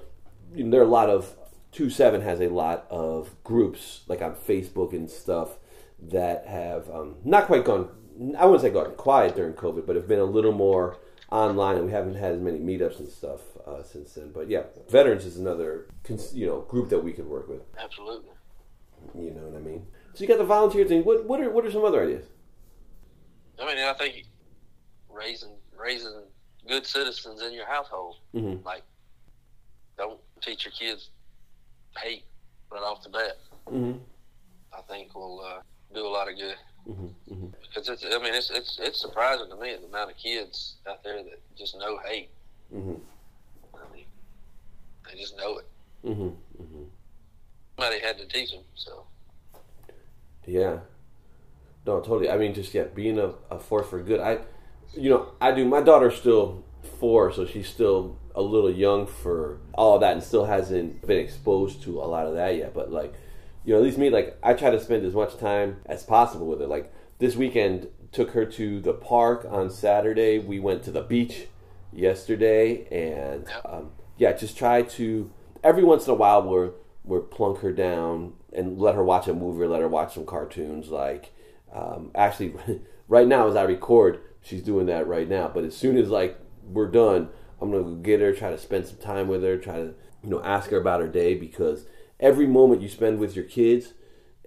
you 0.55 0.63
know, 0.63 0.71
there 0.71 0.81
are 0.81 0.86
a 0.86 0.88
lot 0.88 1.10
of, 1.10 1.36
2-7 1.74 2.21
has 2.21 2.41
a 2.41 2.50
lot 2.50 2.86
of 2.89 3.33
groups, 3.43 4.01
like 4.07 4.21
on 4.21 4.36
Facebook 4.36 4.91
and 4.93 5.10
stuff, 5.10 5.57
that 6.01 6.45
have 6.48 6.89
um, 6.89 7.15
not 7.24 7.45
quite 7.45 7.63
gone, 7.63 7.89
I 8.38 8.45
wouldn't 8.45 8.62
say 8.62 8.69
gone 8.71 8.93
quiet 8.95 9.36
during 9.36 9.53
COVID, 9.53 9.86
but 9.86 9.95
have 9.95 10.07
been 10.07 10.19
a 10.19 10.25
little 10.25 10.51
more 10.51 10.98
online, 11.31 11.77
and 11.77 11.85
we 11.85 11.91
haven't 11.91 12.15
had 12.15 12.33
as 12.33 12.41
many 12.41 12.59
meetups 12.59 13.00
and 13.00 13.07
stuff 13.09 13.39
uh, 13.65 13.81
since 13.83 14.13
then. 14.13 14.31
But 14.31 14.50
yeah, 14.50 14.63
veterans 14.89 15.25
is 15.25 15.38
another 15.38 15.88
cons- 16.03 16.33
you 16.35 16.45
know 16.45 16.61
group 16.61 16.89
that 16.89 17.00
we 17.03 17.13
could 17.13 17.27
work 17.27 17.47
with. 17.47 17.61
Absolutely. 17.77 18.29
You 19.15 19.31
know 19.31 19.41
what 19.41 19.55
I 19.57 19.61
mean? 19.61 19.88
So 20.13 20.21
you 20.21 20.27
got 20.27 20.38
the 20.38 20.43
volunteer 20.43 20.85
thing. 20.85 21.03
What 21.03 21.25
what 21.25 21.39
are 21.41 21.50
what 21.50 21.65
are 21.65 21.71
some 21.71 21.85
other 21.85 22.03
ideas? 22.03 22.25
I 23.59 23.65
mean, 23.65 23.77
I 23.83 23.93
think 23.93 24.25
raising 25.09 25.53
raising 25.77 26.23
good 26.67 26.85
citizens 26.85 27.41
in 27.41 27.53
your 27.53 27.65
household, 27.67 28.17
Mm-hmm. 28.35 28.65
like 28.65 28.83
don't 29.97 30.19
teach 30.41 30.65
your 30.65 30.71
kids 30.73 31.09
hate 31.97 32.23
right 32.71 32.81
off 32.83 33.03
the 33.03 33.09
bat. 33.09 33.38
Mm-hmm. 33.67 33.97
I 34.77 34.81
think 34.83 35.13
will 35.15 35.41
uh, 35.45 35.61
do 35.93 36.05
a 36.05 36.09
lot 36.09 36.29
of 36.29 36.38
good. 36.38 36.55
Mm-hmm. 36.88 37.07
Because 37.74 37.88
it's, 37.88 38.04
I 38.04 38.22
mean, 38.22 38.34
it's 38.34 38.50
it's 38.50 38.80
it's 38.82 39.00
surprising 39.00 39.50
to 39.50 39.56
me 39.56 39.75
the 39.80 39.88
amount 39.88 40.12
of 40.12 40.18
kids 40.18 40.75
out 40.90 41.04
there 41.04 41.24
that 41.24 41.40
just 41.58 41.78
know 41.80 41.98
hate. 42.06 42.30
Mm-hmm. 42.74 42.96
I 43.75 43.94
mean, 43.96 44.06
they 45.08 45.18
just 45.18 45.38
know 45.38 45.60
it. 45.60 45.66
Mm-hmm. 46.06 46.62
Mm-hmm. 46.62 46.84
Somebody 47.78 48.01
had 48.01 48.18
to 48.18 48.28
teach 48.28 48.51
them. 48.51 48.63
So 48.75 49.06
Yeah. 50.46 50.80
No, 51.86 52.00
totally. 52.00 52.30
I 52.30 52.38
mean, 52.38 52.54
just 52.54 52.74
yeah, 52.74 52.84
being 52.84 53.18
a, 53.18 53.34
a 53.50 53.58
force 53.58 53.88
for 53.88 54.01
good. 54.01 54.20
I, 54.20 54.40
you 54.94 55.10
know, 55.10 55.32
I 55.40 55.51
do. 55.51 55.66
My 55.66 55.82
daughter's 55.82 56.16
still 56.16 56.63
four, 57.00 57.32
so 57.32 57.46
she's 57.46 57.68
still 57.68 58.18
a 58.36 58.42
little 58.42 58.72
young 58.72 59.08
for 59.08 59.60
all 59.74 59.96
of 59.96 60.01
that, 60.01 60.13
and 60.13 60.24
still 60.24 60.46
hasn't 60.46 61.06
been 61.08 61.20
exposed 61.20 61.84
to 61.84 62.01
a 62.01 62.06
lot 62.06 62.28
of 62.28 62.36
that 62.36 62.56
yet. 62.56 62.74
But 62.74 62.92
like, 62.92 63.13
you 63.63 63.74
know, 63.74 63.80
at 63.80 63.84
least 63.84 63.98
me, 63.98 64.10
like, 64.10 64.38
I 64.44 64.54
try 64.54 64.70
to 64.70 64.80
spend 64.80 65.06
as 65.06 65.13
much 65.13 65.38
time 65.38 65.78
as 65.86 66.04
possible 66.04 66.48
with 66.48 66.60
her. 66.60 66.68
Like 66.68 66.94
this 67.22 67.36
weekend, 67.36 67.88
took 68.12 68.32
her 68.32 68.46
to 68.46 68.82
the 68.82 68.94
park 68.94 69.46
on 69.48 69.70
Saturday. 69.70 70.40
We 70.40 70.60
went 70.60 70.82
to 70.84 70.92
the 70.92 71.04
beach 71.04 71.48
yesterday, 71.94 72.88
and 72.90 73.48
um, 73.63 73.92
yeah, 74.18 74.34
just 74.34 74.58
try 74.58 74.82
to 74.82 75.32
every 75.63 75.84
once 75.84 76.08
in 76.08 76.12
a 76.12 76.16
while 76.16 76.42
we're 76.42 76.72
we're 77.04 77.22
plunk 77.22 77.60
her 77.60 77.72
down 77.72 78.34
and 78.51 78.80
let 78.80 78.96
her 78.96 79.04
watch 79.04 79.28
a 79.28 79.36
movie 79.36 79.62
or 79.62 79.68
let 79.68 79.82
her 79.82 79.88
watch 79.88 80.16
some 80.16 80.25
cartoons. 80.25 80.90
Like 80.90 81.32
um, 81.72 82.10
actually, 82.16 82.56
right 83.08 83.28
now 83.28 83.48
as 83.48 83.56
I 83.56 83.63
record, 83.63 84.20
she's 84.42 84.63
doing 84.63 84.88
that 84.88 85.08
right 85.08 85.30
now. 85.30 85.48
But 85.48 85.63
as 85.63 85.78
soon 85.78 85.98
as 85.98 86.10
like 86.10 86.40
we're 86.63 86.90
done, 86.90 87.30
I'm 87.62 87.72
gonna 87.72 87.84
go 87.84 87.96
get 87.98 88.20
her, 88.20 88.34
try 88.34 88.50
to 88.50 88.58
spend 88.58 88.88
some 88.88 88.98
time 88.98 89.28
with 89.28 89.44
her, 89.44 89.58
try 89.58 89.75
to 89.75 89.94
you 90.24 90.30
know 90.30 90.42
ask 90.42 90.72
her 90.72 90.78
about 90.78 91.01
her 91.01 91.08
day 91.08 91.36
because 91.36 91.86
every 92.20 92.48
moment 92.48 92.82
you 92.82 92.90
spend 92.90 93.20
with 93.20 93.36
your 93.36 93.46
kids 93.46 93.94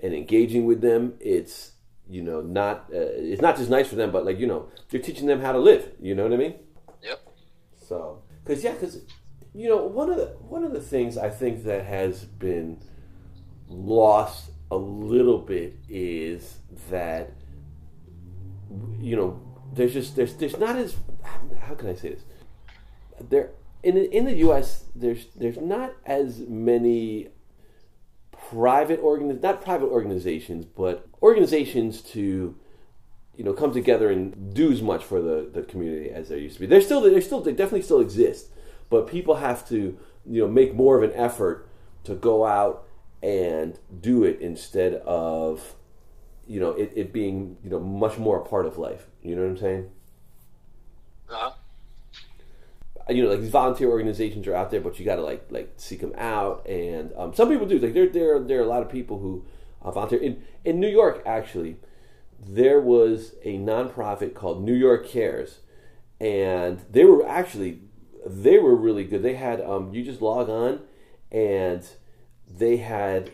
and 0.02 0.12
engaging 0.12 0.66
with 0.66 0.80
them, 0.80 1.14
it's 1.20 1.70
you 2.08 2.22
know 2.22 2.40
not 2.40 2.90
uh, 2.92 2.98
it's 3.32 3.42
not 3.42 3.56
just 3.56 3.70
nice 3.70 3.88
for 3.88 3.96
them, 3.96 4.10
but 4.10 4.24
like 4.24 4.38
you 4.38 4.46
know 4.46 4.68
you're 4.90 5.02
teaching 5.02 5.26
them 5.26 5.40
how 5.40 5.52
to 5.52 5.58
live. 5.58 5.92
You 6.00 6.14
know 6.14 6.24
what 6.24 6.32
I 6.32 6.36
mean? 6.36 6.54
yep, 7.02 7.20
So, 7.76 8.22
because 8.44 8.62
yeah, 8.62 8.72
because 8.72 9.00
you 9.54 9.68
know 9.68 9.84
one 9.84 10.10
of 10.10 10.16
the 10.16 10.36
one 10.40 10.64
of 10.64 10.72
the 10.72 10.80
things 10.80 11.16
I 11.16 11.30
think 11.30 11.64
that 11.64 11.84
has 11.84 12.24
been 12.24 12.82
lost 13.68 14.50
a 14.70 14.76
little 14.76 15.38
bit 15.38 15.76
is 15.88 16.58
that 16.90 17.32
you 19.00 19.16
know 19.16 19.40
there's 19.72 19.92
just 19.92 20.16
there's 20.16 20.34
there's 20.34 20.58
not 20.58 20.76
as 20.76 20.96
how 21.60 21.74
can 21.74 21.88
I 21.88 21.94
say 21.94 22.10
this 22.10 22.24
there 23.30 23.50
in 23.82 23.94
the, 23.94 24.16
in 24.16 24.24
the 24.24 24.34
U.S. 24.36 24.84
there's 24.94 25.26
there's 25.36 25.58
not 25.58 25.94
as 26.06 26.40
many 26.40 27.28
private 28.50 29.00
organ 29.00 29.38
not 29.42 29.62
private 29.62 29.86
organizations 29.86 30.64
but 30.64 31.06
organizations 31.22 32.00
to 32.00 32.54
you 33.36 33.44
know 33.44 33.52
come 33.52 33.72
together 33.72 34.10
and 34.10 34.54
do 34.54 34.72
as 34.72 34.82
much 34.82 35.04
for 35.04 35.20
the, 35.20 35.48
the 35.52 35.62
community 35.62 36.10
as 36.10 36.28
there 36.28 36.38
used 36.38 36.54
to 36.54 36.60
be. 36.60 36.66
They're 36.66 36.80
still 36.80 37.00
they 37.00 37.20
still 37.20 37.40
they 37.40 37.52
definitely 37.52 37.82
still 37.82 38.00
exist, 38.00 38.48
but 38.90 39.06
people 39.06 39.36
have 39.36 39.66
to 39.68 39.98
you 40.26 40.42
know 40.42 40.48
make 40.48 40.74
more 40.74 40.96
of 40.96 41.02
an 41.02 41.12
effort 41.14 41.68
to 42.04 42.14
go 42.14 42.44
out 42.44 42.86
and 43.22 43.78
do 44.00 44.24
it 44.24 44.40
instead 44.40 44.94
of 45.06 45.74
you 46.46 46.60
know 46.60 46.70
it, 46.70 46.92
it 46.94 47.12
being 47.12 47.56
you 47.64 47.70
know 47.70 47.80
much 47.80 48.18
more 48.18 48.40
a 48.40 48.44
part 48.44 48.66
of 48.66 48.78
life. 48.78 49.06
You 49.22 49.36
know 49.36 49.42
what 49.42 49.50
I'm 49.50 49.56
saying? 49.58 49.90
uh 51.30 51.34
huh, 51.34 51.50
you 53.08 53.22
know, 53.22 53.30
like 53.30 53.40
these 53.40 53.50
volunteer 53.50 53.88
organizations 53.88 54.46
are 54.46 54.54
out 54.54 54.70
there, 54.70 54.80
but 54.80 54.98
you 54.98 55.04
got 55.04 55.16
to 55.16 55.22
like 55.22 55.46
like 55.50 55.74
seek 55.76 56.00
them 56.00 56.14
out. 56.16 56.66
And 56.66 57.12
um, 57.16 57.34
some 57.34 57.48
people 57.48 57.66
do. 57.66 57.78
Like 57.78 57.94
there 57.94 58.08
there 58.08 58.38
there 58.40 58.60
are 58.60 58.64
a 58.64 58.68
lot 58.68 58.82
of 58.82 58.88
people 58.88 59.18
who 59.18 59.44
uh, 59.82 59.90
volunteer 59.90 60.20
in 60.20 60.42
in 60.64 60.80
New 60.80 60.88
York. 60.88 61.22
Actually, 61.26 61.76
there 62.40 62.80
was 62.80 63.34
a 63.42 63.58
nonprofit 63.58 64.34
called 64.34 64.64
New 64.64 64.74
York 64.74 65.06
Cares, 65.06 65.58
and 66.20 66.80
they 66.90 67.04
were 67.04 67.26
actually 67.28 67.80
they 68.26 68.58
were 68.58 68.74
really 68.74 69.04
good. 69.04 69.22
They 69.22 69.34
had 69.34 69.60
um, 69.60 69.92
you 69.92 70.02
just 70.02 70.22
log 70.22 70.48
on, 70.48 70.80
and 71.30 71.86
they 72.48 72.78
had 72.78 73.30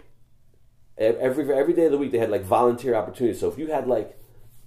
every 0.98 1.52
every 1.52 1.74
day 1.74 1.86
of 1.86 1.92
the 1.92 1.98
week 1.98 2.10
they 2.10 2.18
had 2.18 2.30
like 2.30 2.44
volunteer 2.44 2.94
opportunities. 2.94 3.40
So 3.40 3.48
if 3.48 3.56
you 3.56 3.68
had 3.68 3.86
like 3.86 4.16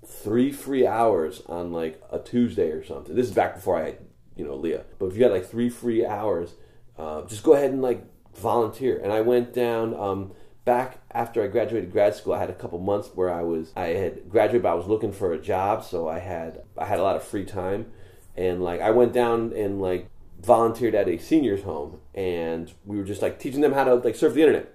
three 0.05 0.51
free 0.51 0.85
hours 0.85 1.41
on 1.47 1.71
like 1.71 2.01
a 2.11 2.19
Tuesday 2.19 2.69
or 2.71 2.83
something. 2.83 3.15
This 3.15 3.27
is 3.27 3.33
back 3.33 3.55
before 3.55 3.81
I 3.81 3.95
you 4.35 4.45
know, 4.45 4.55
Leah. 4.55 4.83
But 4.99 5.07
if 5.07 5.13
you 5.13 5.19
got 5.19 5.31
like 5.31 5.49
three 5.49 5.69
free 5.69 6.05
hours, 6.05 6.53
uh, 6.97 7.23
just 7.23 7.43
go 7.43 7.53
ahead 7.53 7.71
and 7.71 7.81
like 7.81 8.03
volunteer. 8.35 8.99
And 8.99 9.11
I 9.11 9.21
went 9.21 9.53
down 9.53 9.93
um, 9.93 10.31
back 10.65 10.99
after 11.11 11.43
I 11.43 11.47
graduated 11.47 11.91
grad 11.91 12.15
school. 12.15 12.33
I 12.33 12.39
had 12.39 12.49
a 12.49 12.55
couple 12.55 12.79
months 12.79 13.09
where 13.13 13.33
I 13.33 13.41
was 13.41 13.71
I 13.75 13.87
had 13.87 14.29
graduated, 14.29 14.63
but 14.63 14.71
I 14.71 14.75
was 14.75 14.87
looking 14.87 15.11
for 15.11 15.33
a 15.33 15.39
job, 15.39 15.83
so 15.83 16.07
I 16.07 16.19
had 16.19 16.61
I 16.77 16.85
had 16.85 16.99
a 16.99 17.03
lot 17.03 17.15
of 17.15 17.23
free 17.23 17.45
time, 17.45 17.91
and 18.35 18.63
like 18.63 18.81
I 18.81 18.91
went 18.91 19.13
down 19.13 19.53
and 19.53 19.81
like 19.81 20.09
volunteered 20.41 20.95
at 20.95 21.07
a 21.07 21.17
seniors 21.17 21.63
home, 21.63 21.99
and 22.13 22.71
we 22.85 22.97
were 22.97 23.03
just 23.03 23.21
like 23.21 23.39
teaching 23.39 23.61
them 23.61 23.73
how 23.73 23.83
to 23.83 23.95
like 23.95 24.15
surf 24.15 24.33
the 24.33 24.41
internet. 24.41 24.73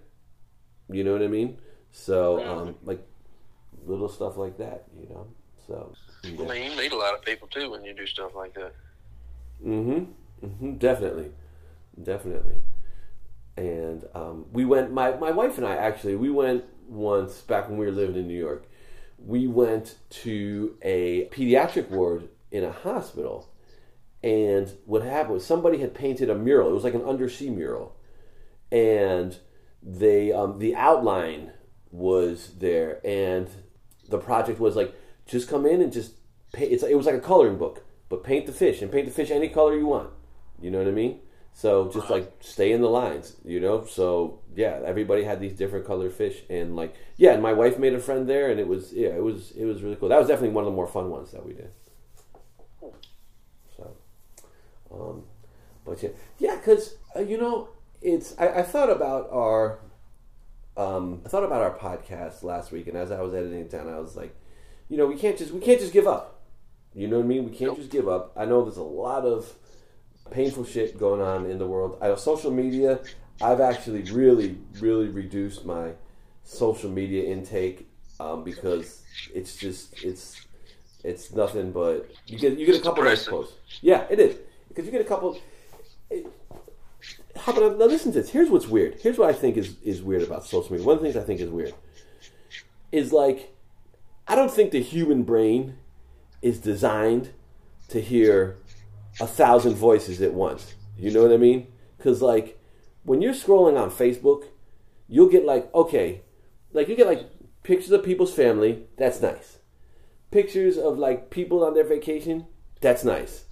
You 0.91 1.05
know 1.05 1.13
what 1.13 1.23
I 1.23 1.29
mean? 1.29 1.59
So 1.91 2.45
um, 2.47 2.77
like 2.85 3.07
little 3.87 4.09
stuff 4.09 4.37
like 4.37 4.59
that, 4.59 4.85
you 4.99 5.09
know. 5.09 5.27
So 5.67 5.93
I 6.25 6.29
mean, 6.29 6.71
you 6.71 6.77
meet 6.77 6.93
a 6.93 6.97
lot 6.97 7.15
of 7.15 7.23
people 7.23 7.49
too 7.49 7.71
when 7.71 7.85
you 7.85 7.95
do 7.95 8.07
stuff 8.07 8.35
like 8.35 8.55
that. 8.55 8.73
Mm-hmm. 9.65 10.47
Mm-hmm. 10.47 10.77
Definitely. 10.77 11.33
Definitely. 12.03 12.57
And 13.57 14.05
um, 14.15 14.47
we 14.53 14.65
went. 14.65 14.93
My 14.93 15.17
my 15.17 15.33
wife 15.33 15.59
and 15.59 15.67
I 15.67 15.75
actually 15.75 16.15
we 16.17 16.31
went 16.31 16.65
once 16.87 17.41
back 17.41 17.69
when 17.69 17.77
we 17.77 17.87
were 17.87 17.93
living 17.93 18.17
in 18.17 18.29
New 18.29 18.39
York. 18.39 18.67
We 19.19 19.49
went 19.49 19.97
to 20.11 20.77
a 20.83 21.27
pediatric 21.33 21.91
ward 21.91 22.29
in 22.53 22.63
a 22.63 22.71
hospital, 22.71 23.49
and 24.23 24.73
what 24.87 25.03
happened 25.03 25.35
was 25.35 25.45
somebody 25.45 25.79
had 25.79 25.93
painted 25.93 26.31
a 26.31 26.37
mural. 26.37 26.71
It 26.71 26.75
was 26.75 26.85
like 26.85 26.95
an 26.95 27.03
undersea 27.05 27.51
mural, 27.51 27.97
and 28.71 29.37
they 29.83 30.33
um, 30.33 30.61
the 30.61 30.77
outline 30.77 31.51
was 31.91 32.53
there, 32.59 33.05
and 33.05 33.49
the 34.09 34.19
project 34.19 34.61
was 34.61 34.77
like 34.77 34.95
just 35.27 35.49
come 35.49 35.67
in 35.67 35.81
and 35.81 35.93
just 35.93 36.13
paint. 36.53 36.73
It's, 36.73 36.85
it 36.85 36.97
was 36.97 37.07
like 37.07 37.17
a 37.17 37.21
coloring 37.21 37.59
book, 37.59 37.85
but 38.09 38.25
paint 38.25 38.47
the 38.47 38.53
fish 38.53 38.83
and 38.83 38.91
paint 38.91 39.07
the 39.07 39.13
fish 39.13 39.31
any 39.31 39.49
color 39.49 39.77
you 39.77 39.87
want. 39.87 40.11
You 40.61 40.71
know 40.71 40.79
what 40.79 40.89
I 40.89 40.93
mean? 40.93 41.21
So 41.53 41.91
just 41.93 42.09
like 42.09 42.33
stay 42.41 42.71
in 42.71 42.81
the 42.81 42.89
lines, 42.89 43.35
you 43.45 43.59
know. 43.59 43.85
So 43.85 44.41
yeah, 44.55 44.81
everybody 44.85 45.25
had 45.25 45.41
these 45.41 45.55
different 45.55 45.87
colored 45.87 46.13
fish, 46.13 46.43
and 46.49 46.77
like 46.77 46.95
yeah, 47.17 47.33
and 47.33 47.43
my 47.43 47.53
wife 47.53 47.79
made 47.79 47.95
a 47.95 47.99
friend 47.99 48.29
there, 48.29 48.51
and 48.51 48.61
it 48.61 48.69
was 48.69 48.93
yeah, 48.93 49.09
it 49.09 49.23
was 49.23 49.51
it 49.53 49.65
was 49.65 49.83
really 49.83 49.97
cool. 49.97 50.09
That 50.09 50.19
was 50.19 50.29
definitely 50.29 50.55
one 50.55 50.65
of 50.65 50.71
the 50.71 50.77
more 50.77 50.87
fun 50.87 51.11
ones 51.11 51.33
that 51.33 51.45
we 51.45 51.55
did. 51.55 51.71
So, 53.77 53.97
um, 54.93 55.25
but 55.85 56.01
yeah, 56.01 56.11
yeah, 56.39 56.57
because 56.57 56.95
uh, 57.17 57.21
you 57.21 57.39
know, 57.39 57.71
it's 58.03 58.37
I, 58.39 58.61
I 58.61 58.63
thought 58.63 58.91
about 58.91 59.29
our 59.33 59.81
um, 60.77 61.23
I 61.27 61.29
thought 61.29 61.43
about 61.43 61.61
our 61.61 61.77
podcast 61.77 62.45
last 62.45 62.71
week, 62.71 62.87
and 62.87 62.97
as 62.97 63.11
I 63.11 63.21
was 63.21 63.35
editing 63.35 63.59
it 63.59 63.71
down, 63.71 63.89
I 63.89 63.99
was 63.99 64.15
like, 64.15 64.33
you 64.89 64.97
know, 64.97 65.07
we 65.07 65.17
can't 65.17 65.37
just 65.37 65.51
we 65.51 65.61
can't 65.61 65.81
just 65.81 65.93
give 65.93 66.07
up. 66.07 66.38
You 66.95 67.09
know 67.09 67.19
what 67.19 67.25
I 67.25 67.29
mean? 67.29 67.51
We 67.51 67.57
can't 67.57 67.77
just 67.77 67.91
give 67.91 68.09
up. 68.09 68.33
I 68.37 68.45
know 68.45 68.65
there's 68.65 68.77
a 68.77 68.83
lot 68.83 69.25
of 69.25 69.53
painful 70.31 70.65
shit 70.65 70.99
going 70.99 71.21
on 71.21 71.47
in 71.47 71.59
the 71.59 71.67
world. 71.67 71.99
I 72.01 72.09
know 72.09 72.17
social 72.17 72.51
media. 72.51 73.01
I've 73.41 73.61
actually 73.61 74.03
really, 74.03 74.59
really 74.81 75.09
reduced 75.09 75.65
my 75.65 75.93
social 76.43 76.91
media 76.91 77.31
intake 77.31 77.89
um, 78.19 78.43
because 78.43 79.03
it's 79.35 79.57
just 79.57 80.03
it's 80.03 80.45
it's 81.05 81.33
nothing 81.33 81.71
but 81.71 82.11
you 82.27 82.39
get 82.39 82.59
you 82.59 82.67
get 82.67 82.77
a 82.77 82.81
couple 82.81 83.05
nice 83.05 83.27
posts. 83.27 83.55
Yeah, 83.81 84.07
it 84.11 84.19
is 84.19 84.37
because 84.69 84.87
you 84.87 84.93
get 84.93 85.01
a 85.01 85.05
couple. 85.05 85.39
It, 86.11 86.27
how 87.37 87.53
about 87.53 87.79
now? 87.79 87.85
Listen 87.85 88.13
to 88.13 88.21
this. 88.21 88.31
Here's 88.31 88.51
what's 88.51 88.67
weird. 88.67 88.99
Here's 89.01 89.19
what 89.19 89.31
I 89.31 89.33
think 89.33 89.57
is 89.57 89.77
is 89.83 90.03
weird 90.03 90.23
about 90.23 90.45
social 90.45 90.73
media. 90.73 90.87
One 90.87 90.97
of 90.97 91.03
the 91.03 91.09
things 91.09 91.23
I 91.23 91.25
think 91.25 91.41
is 91.41 91.51
weird 91.51 91.75
is 92.91 93.13
like 93.13 93.55
I 94.27 94.35
don't 94.35 94.51
think 94.51 94.73
the 94.73 94.83
human 94.83 95.23
brain 95.23 95.77
is 96.43 96.59
designed 96.59 97.31
to 97.89 98.01
hear 98.01 98.59
a 99.21 99.27
thousand 99.27 99.75
voices 99.75 100.21
at 100.23 100.35
once. 100.35 100.75
You 100.97 101.11
know 101.11 101.23
what 101.23 101.33
I 101.33 101.37
mean? 101.37 101.69
Because 101.97 102.23
like 102.23 102.59
when 103.05 103.23
you're 103.23 103.33
scrolling 103.33 103.81
on 103.81 103.91
Facebook, 103.91 104.45
you'll 105.09 105.31
get 105.31 105.45
like 105.45 105.73
okay, 105.75 106.23
like 106.73 106.89
you 106.89 106.97
get 106.97 107.07
like 107.07 107.29
pictures 107.63 107.91
of 107.91 108.05
people's 108.05 108.35
family. 108.35 108.85
That's 108.97 109.21
nice. 109.21 109.59
Pictures 110.31 110.77
of 110.77 110.99
like 110.99 111.31
people 111.31 111.65
on 111.65 111.75
their 111.75 111.85
vacation. 111.85 112.47
That's 112.81 113.05
nice. 113.05 113.45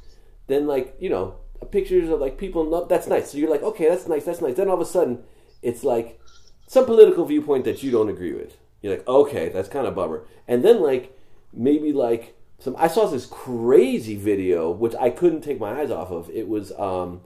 Then 0.47 0.66
like 0.66 0.97
you 1.00 1.09
know 1.09 1.37
pictures 1.71 2.09
of 2.09 2.21
like 2.21 2.38
people. 2.38 2.64
love, 2.64 2.88
That's 2.88 3.09
nice. 3.09 3.31
So 3.31 3.38
you're 3.38 3.50
like 3.50 3.62
okay, 3.62 3.88
that's 3.88 4.07
nice. 4.07 4.25
That's 4.25 4.40
nice. 4.40 4.57
Then 4.57 4.69
all 4.69 4.75
of 4.75 4.81
a 4.81 4.87
sudden, 4.87 5.25
it's 5.62 5.85
like 5.85 6.21
some 6.66 6.85
political 6.85 7.25
viewpoint 7.25 7.64
that 7.64 7.83
you 7.83 7.90
don't 7.90 8.09
agree 8.09 8.33
with. 8.33 8.57
You're 8.83 8.97
like 8.97 9.09
okay, 9.09 9.49
that's 9.49 9.69
kind 9.69 9.87
of 9.87 9.95
bummer. 9.95 10.25
And 10.47 10.64
then 10.64 10.81
like 10.81 11.16
maybe 11.52 11.93
like 11.93 12.36
some. 12.58 12.75
I 12.78 12.88
saw 12.88 13.06
this 13.06 13.26
crazy 13.26 14.16
video 14.16 14.70
which 14.70 14.94
I 14.94 15.10
couldn't 15.10 15.42
take 15.42 15.60
my 15.60 15.80
eyes 15.80 15.90
off 15.90 16.10
of. 16.10 16.30
It 16.30 16.48
was 16.48 16.72
um 16.78 17.20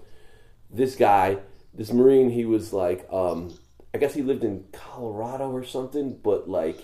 this 0.71 0.97
guy, 0.97 1.39
this 1.75 1.93
Marine, 1.93 2.31
he 2.31 2.45
was 2.45 2.73
like, 2.73 3.07
um, 3.13 3.59
I 3.93 3.99
guess 3.99 4.15
he 4.15 4.23
lived 4.23 4.45
in 4.45 4.65
Colorado 4.73 5.51
or 5.51 5.65
something, 5.65 6.19
but 6.23 6.49
like, 6.49 6.79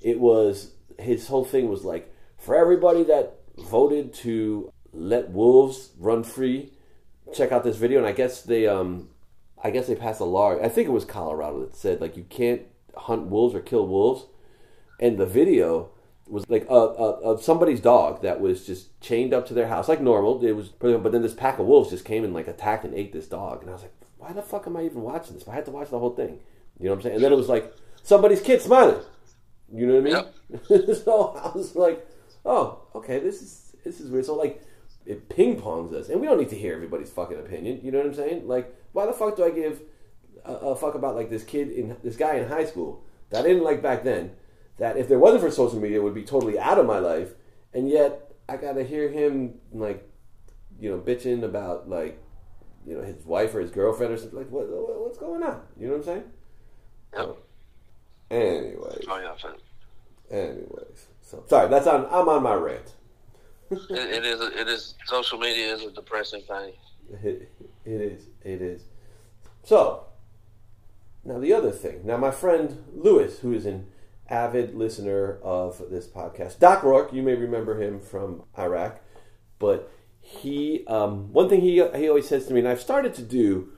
it 0.00 0.20
was 0.20 0.72
his 0.98 1.26
whole 1.26 1.44
thing 1.44 1.68
was 1.68 1.84
like, 1.84 2.12
for 2.38 2.54
everybody 2.54 3.02
that 3.04 3.38
voted 3.58 4.14
to 4.14 4.70
let 4.92 5.30
wolves 5.30 5.90
run 5.98 6.22
free, 6.22 6.72
check 7.34 7.52
out 7.52 7.64
this 7.64 7.76
video. 7.76 7.98
And 7.98 8.06
I 8.06 8.12
guess 8.12 8.42
they, 8.42 8.66
um, 8.66 9.08
I 9.62 9.70
guess 9.70 9.86
they 9.86 9.96
passed 9.96 10.20
a 10.20 10.24
law. 10.24 10.56
I 10.62 10.68
think 10.68 10.88
it 10.88 10.92
was 10.92 11.04
Colorado 11.04 11.60
that 11.60 11.76
said 11.76 12.00
like 12.00 12.16
you 12.16 12.24
can't 12.24 12.62
hunt 12.96 13.26
wolves 13.26 13.54
or 13.54 13.60
kill 13.60 13.86
wolves, 13.86 14.26
and 15.00 15.18
the 15.18 15.26
video 15.26 15.90
was 16.28 16.48
like 16.48 16.66
a, 16.68 16.74
a, 16.74 17.34
a 17.34 17.42
somebody's 17.42 17.80
dog 17.80 18.22
that 18.22 18.40
was 18.40 18.66
just 18.66 19.00
chained 19.00 19.32
up 19.32 19.46
to 19.46 19.54
their 19.54 19.68
house 19.68 19.88
like 19.88 20.00
normal. 20.00 20.44
It 20.44 20.52
was, 20.52 20.68
but 20.68 21.12
then 21.12 21.22
this 21.22 21.34
pack 21.34 21.58
of 21.58 21.66
wolves 21.66 21.90
just 21.90 22.04
came 22.04 22.24
and 22.24 22.34
like 22.34 22.48
attacked 22.48 22.84
and 22.84 22.94
ate 22.94 23.12
this 23.12 23.26
dog, 23.26 23.62
and 23.62 23.70
I 23.70 23.74
was 23.74 23.82
like, 23.82 23.94
why 24.18 24.32
the 24.32 24.42
fuck 24.42 24.66
am 24.66 24.76
I 24.76 24.82
even 24.84 25.02
watching 25.02 25.34
this? 25.34 25.46
I 25.46 25.54
had 25.54 25.64
to 25.66 25.70
watch 25.70 25.90
the 25.90 25.98
whole 25.98 26.14
thing. 26.14 26.40
You 26.78 26.86
know 26.86 26.90
what 26.90 26.96
I'm 26.96 27.02
saying? 27.02 27.14
And 27.16 27.24
then 27.24 27.32
it 27.32 27.36
was 27.36 27.48
like 27.48 27.72
somebody's 28.02 28.40
kid 28.40 28.60
smiling. 28.60 29.00
You 29.72 29.86
know 29.86 30.00
what 30.00 30.12
I 30.12 30.70
mean? 30.78 30.94
so 31.04 31.34
I 31.36 31.56
was 31.56 31.74
like, 31.74 32.06
oh, 32.44 32.82
okay, 32.94 33.18
this 33.18 33.42
is 33.42 33.76
this 33.84 34.00
is 34.00 34.10
weird. 34.10 34.24
So 34.24 34.34
like, 34.34 34.62
it 35.04 35.28
ping 35.28 35.60
pongs 35.60 35.92
us, 35.92 36.08
and 36.08 36.20
we 36.20 36.26
don't 36.26 36.38
need 36.38 36.50
to 36.50 36.58
hear 36.58 36.74
everybody's 36.74 37.10
fucking 37.10 37.38
opinion. 37.38 37.80
You 37.82 37.92
know 37.92 37.98
what 37.98 38.08
I'm 38.08 38.14
saying? 38.14 38.48
Like, 38.48 38.74
why 38.92 39.06
the 39.06 39.12
fuck 39.12 39.36
do 39.36 39.44
I 39.44 39.50
give 39.50 39.80
a, 40.44 40.52
a 40.52 40.76
fuck 40.76 40.94
about 40.94 41.14
like 41.14 41.30
this 41.30 41.44
kid 41.44 41.70
in 41.70 41.96
this 42.02 42.16
guy 42.16 42.36
in 42.36 42.48
high 42.48 42.64
school 42.64 43.04
that 43.30 43.44
I 43.44 43.48
didn't 43.48 43.64
like 43.64 43.82
back 43.82 44.04
then? 44.04 44.32
That 44.78 44.96
if 44.96 45.08
there 45.08 45.18
wasn't 45.18 45.42
for 45.42 45.50
social 45.50 45.80
media, 45.80 45.98
it 45.98 46.02
would 46.02 46.14
be 46.14 46.22
totally 46.22 46.58
out 46.58 46.78
of 46.78 46.86
my 46.86 46.98
life, 46.98 47.30
and 47.72 47.88
yet 47.88 48.32
I 48.48 48.56
gotta 48.56 48.84
hear 48.84 49.08
him 49.08 49.54
like, 49.72 50.08
you 50.78 50.90
know, 50.90 50.98
bitching 50.98 51.42
about 51.42 51.88
like, 51.88 52.22
you 52.86 52.96
know, 52.96 53.02
his 53.02 53.24
wife 53.24 53.54
or 53.54 53.60
his 53.60 53.70
girlfriend 53.70 54.12
or 54.12 54.16
something. 54.16 54.38
Like, 54.38 54.50
what, 54.50 54.68
what 54.68 55.00
what's 55.00 55.18
going 55.18 55.42
on? 55.42 55.62
You 55.78 55.86
know 55.86 55.92
what 55.92 55.98
I'm 55.98 56.04
saying? 56.04 56.24
Yep. 57.14 57.36
Anyways, 58.30 59.04
Oh 59.08 59.18
yeah, 59.18 60.36
anyways. 60.36 61.06
So 61.22 61.44
sorry, 61.48 61.68
that's 61.68 61.86
on. 61.86 62.06
I'm 62.06 62.28
on 62.28 62.42
my 62.42 62.54
rant. 62.54 62.94
it, 63.70 63.80
it 63.90 64.24
is. 64.24 64.40
A, 64.40 64.60
it 64.60 64.68
is. 64.68 64.94
Social 65.06 65.38
media 65.38 65.74
is 65.74 65.82
a 65.82 65.90
depressing 65.90 66.42
thing. 66.42 66.72
It, 67.22 67.50
it 67.84 68.00
is. 68.00 68.26
It 68.42 68.62
is. 68.62 68.82
So, 69.64 70.06
now 71.24 71.38
the 71.38 71.52
other 71.52 71.70
thing. 71.70 72.00
Now, 72.04 72.16
my 72.16 72.30
friend 72.30 72.84
Lewis, 72.94 73.40
who 73.40 73.52
is 73.52 73.66
an 73.66 73.86
avid 74.28 74.74
listener 74.74 75.38
of 75.42 75.82
this 75.90 76.06
podcast, 76.06 76.58
Doc 76.58 76.82
Rourke, 76.82 77.12
you 77.12 77.22
may 77.22 77.34
remember 77.34 77.80
him 77.80 78.00
from 78.00 78.42
Iraq, 78.58 79.00
but 79.58 79.90
he, 80.20 80.84
um, 80.86 81.32
one 81.32 81.48
thing 81.48 81.60
he 81.60 81.74
he 81.94 82.08
always 82.08 82.28
says 82.28 82.46
to 82.46 82.54
me, 82.54 82.60
and 82.60 82.68
I've 82.68 82.80
started 82.80 83.14
to 83.14 83.22
do 83.22 83.72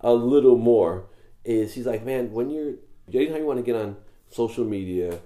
a 0.00 0.12
little 0.12 0.56
more, 0.56 1.06
is 1.44 1.74
he's 1.74 1.86
like, 1.86 2.04
man, 2.04 2.32
when 2.32 2.50
you're 2.50 2.74
anytime 3.12 3.38
you 3.38 3.46
want 3.46 3.58
to 3.58 3.62
get 3.62 3.76
on 3.76 3.96
social 4.28 4.64
media 4.64 5.20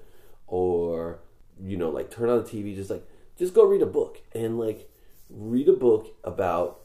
or 0.46 1.18
you 1.60 1.76
know 1.76 1.90
like 1.90 2.10
turn 2.10 2.28
on 2.28 2.44
the 2.44 2.48
TV, 2.48 2.74
just 2.74 2.90
like 2.90 3.06
just 3.38 3.54
go 3.54 3.64
read 3.64 3.82
a 3.82 3.86
book 3.86 4.20
and 4.34 4.58
like 4.58 4.90
read 5.30 5.68
a 5.68 5.72
book 5.72 6.14
about 6.22 6.80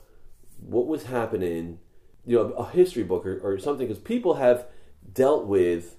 what 0.60 0.88
was 0.88 1.03
happening, 1.03 1.80
you 2.25 2.38
know, 2.38 2.49
a 2.53 2.69
history 2.69 3.03
book 3.03 3.25
or, 3.25 3.38
or 3.39 3.60
something, 3.60 3.88
because 3.88 4.01
people 4.01 4.36
have 4.36 4.65
dealt 5.13 5.45
with 5.45 5.96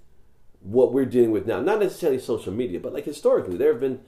what 0.61 0.93
we're 0.93 1.05
dealing 1.05 1.31
with 1.31 1.47
now. 1.47 1.61
Not 1.61 1.81
necessarily 1.81 2.19
social 2.19 2.53
media, 2.53 2.81
but 2.81 2.93
like 2.93 3.05
historically, 3.05 3.57
there 3.57 3.73
have 3.73 3.81
been 3.81 4.01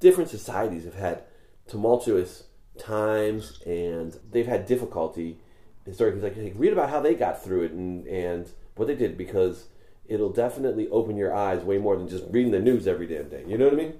different 0.00 0.30
societies 0.30 0.84
have 0.84 0.94
had 0.94 1.22
tumultuous 1.66 2.44
times 2.78 3.60
and 3.64 4.18
they've 4.30 4.46
had 4.46 4.66
difficulty 4.66 5.38
historically. 5.84 6.20
Like, 6.20 6.52
read 6.56 6.72
about 6.72 6.90
how 6.90 7.00
they 7.00 7.14
got 7.14 7.42
through 7.42 7.64
it 7.64 7.72
and 7.72 8.06
and 8.06 8.50
what 8.76 8.86
they 8.86 8.96
did 8.96 9.16
because 9.16 9.66
it'll 10.06 10.32
definitely 10.32 10.88
open 10.88 11.16
your 11.16 11.34
eyes 11.34 11.62
way 11.62 11.78
more 11.78 11.96
than 11.96 12.08
just 12.08 12.24
reading 12.30 12.52
the 12.52 12.60
news 12.60 12.86
every 12.86 13.06
damn 13.06 13.28
day. 13.28 13.44
You 13.46 13.58
know 13.58 13.66
what 13.66 13.74
I 13.74 13.76
mean? 13.76 13.94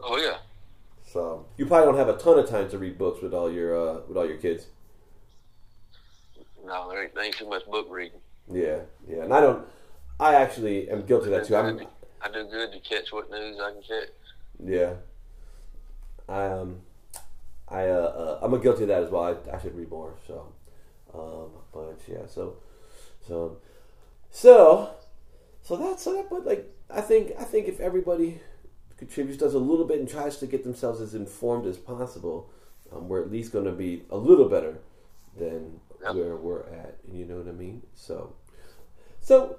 Oh 0.00 0.16
yeah. 0.16 0.38
So 1.04 1.46
you 1.56 1.66
probably 1.66 1.86
don't 1.86 1.98
have 1.98 2.08
a 2.08 2.18
ton 2.18 2.38
of 2.38 2.48
time 2.48 2.68
to 2.70 2.78
read 2.78 2.98
books 2.98 3.22
with 3.22 3.32
all 3.32 3.50
your 3.50 3.76
uh, 3.76 4.00
with 4.08 4.16
all 4.16 4.26
your 4.26 4.38
kids. 4.38 4.66
No, 6.64 6.90
there 6.90 7.04
ain't, 7.04 7.14
there 7.14 7.24
ain't 7.24 7.36
too 7.36 7.48
much 7.48 7.64
book 7.66 7.86
reading. 7.88 8.18
Yeah, 8.52 8.80
yeah, 9.08 9.22
and 9.22 9.32
I 9.32 9.40
don't. 9.40 9.66
I 10.18 10.34
actually 10.34 10.88
am 10.90 11.04
guilty 11.04 11.26
of 11.26 11.32
that 11.32 11.46
too. 11.46 11.56
I'm, 11.56 11.86
I 12.22 12.28
do 12.32 12.48
good 12.48 12.72
to 12.72 12.80
catch 12.80 13.12
what 13.12 13.30
news 13.30 13.58
I 13.60 13.72
can 13.72 13.82
catch. 13.82 14.08
yeah, 14.64 14.94
I 16.28 16.46
um, 16.46 16.80
I 17.68 17.88
uh, 17.88 17.92
uh 17.92 18.38
I'm 18.42 18.54
a 18.54 18.58
guilty 18.58 18.82
of 18.82 18.88
that 18.88 19.02
as 19.02 19.10
well. 19.10 19.24
I, 19.24 19.56
I 19.56 19.60
should 19.60 19.76
read 19.76 19.90
more. 19.90 20.14
So, 20.26 20.52
um, 21.14 21.50
but 21.72 22.00
yeah, 22.08 22.26
so, 22.26 22.56
so, 23.26 23.58
so, 24.30 24.90
so 25.62 25.76
that's 25.76 26.02
so 26.02 26.14
that. 26.14 26.30
But 26.30 26.46
like, 26.46 26.72
I 26.90 27.00
think 27.02 27.32
I 27.38 27.44
think 27.44 27.68
if 27.68 27.80
everybody 27.80 28.40
contributes, 28.96 29.38
does 29.38 29.54
a 29.54 29.58
little 29.58 29.84
bit, 29.86 30.00
and 30.00 30.08
tries 30.08 30.38
to 30.38 30.46
get 30.46 30.64
themselves 30.64 31.00
as 31.02 31.14
informed 31.14 31.66
as 31.66 31.76
possible, 31.76 32.50
um, 32.90 33.08
we're 33.08 33.20
at 33.20 33.30
least 33.30 33.52
going 33.52 33.66
to 33.66 33.72
be 33.72 34.04
a 34.10 34.16
little 34.16 34.48
better 34.48 34.78
than 35.38 35.80
Yep. 36.02 36.14
where 36.14 36.36
we're 36.36 36.64
at. 36.68 36.96
You 37.10 37.24
know 37.24 37.36
what 37.36 37.48
I 37.48 37.52
mean? 37.52 37.82
So, 37.94 38.34
so 39.20 39.58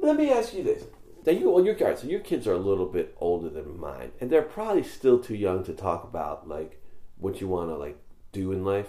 let 0.00 0.16
me 0.16 0.30
ask 0.30 0.54
you 0.54 0.62
this. 0.62 0.84
Now 1.24 1.32
you, 1.32 1.50
well, 1.50 1.64
your 1.64 1.74
guys, 1.74 2.00
so 2.00 2.06
your 2.06 2.20
kids 2.20 2.46
are 2.46 2.52
a 2.52 2.58
little 2.58 2.86
bit 2.86 3.16
older 3.18 3.50
than 3.50 3.78
mine, 3.80 4.12
and 4.20 4.30
they're 4.30 4.42
probably 4.42 4.82
still 4.84 5.18
too 5.18 5.34
young 5.34 5.64
to 5.64 5.72
talk 5.72 6.04
about 6.04 6.48
like 6.48 6.80
what 7.18 7.40
you 7.40 7.48
want 7.48 7.70
to 7.70 7.76
like 7.76 7.98
do 8.32 8.52
in 8.52 8.64
life. 8.64 8.88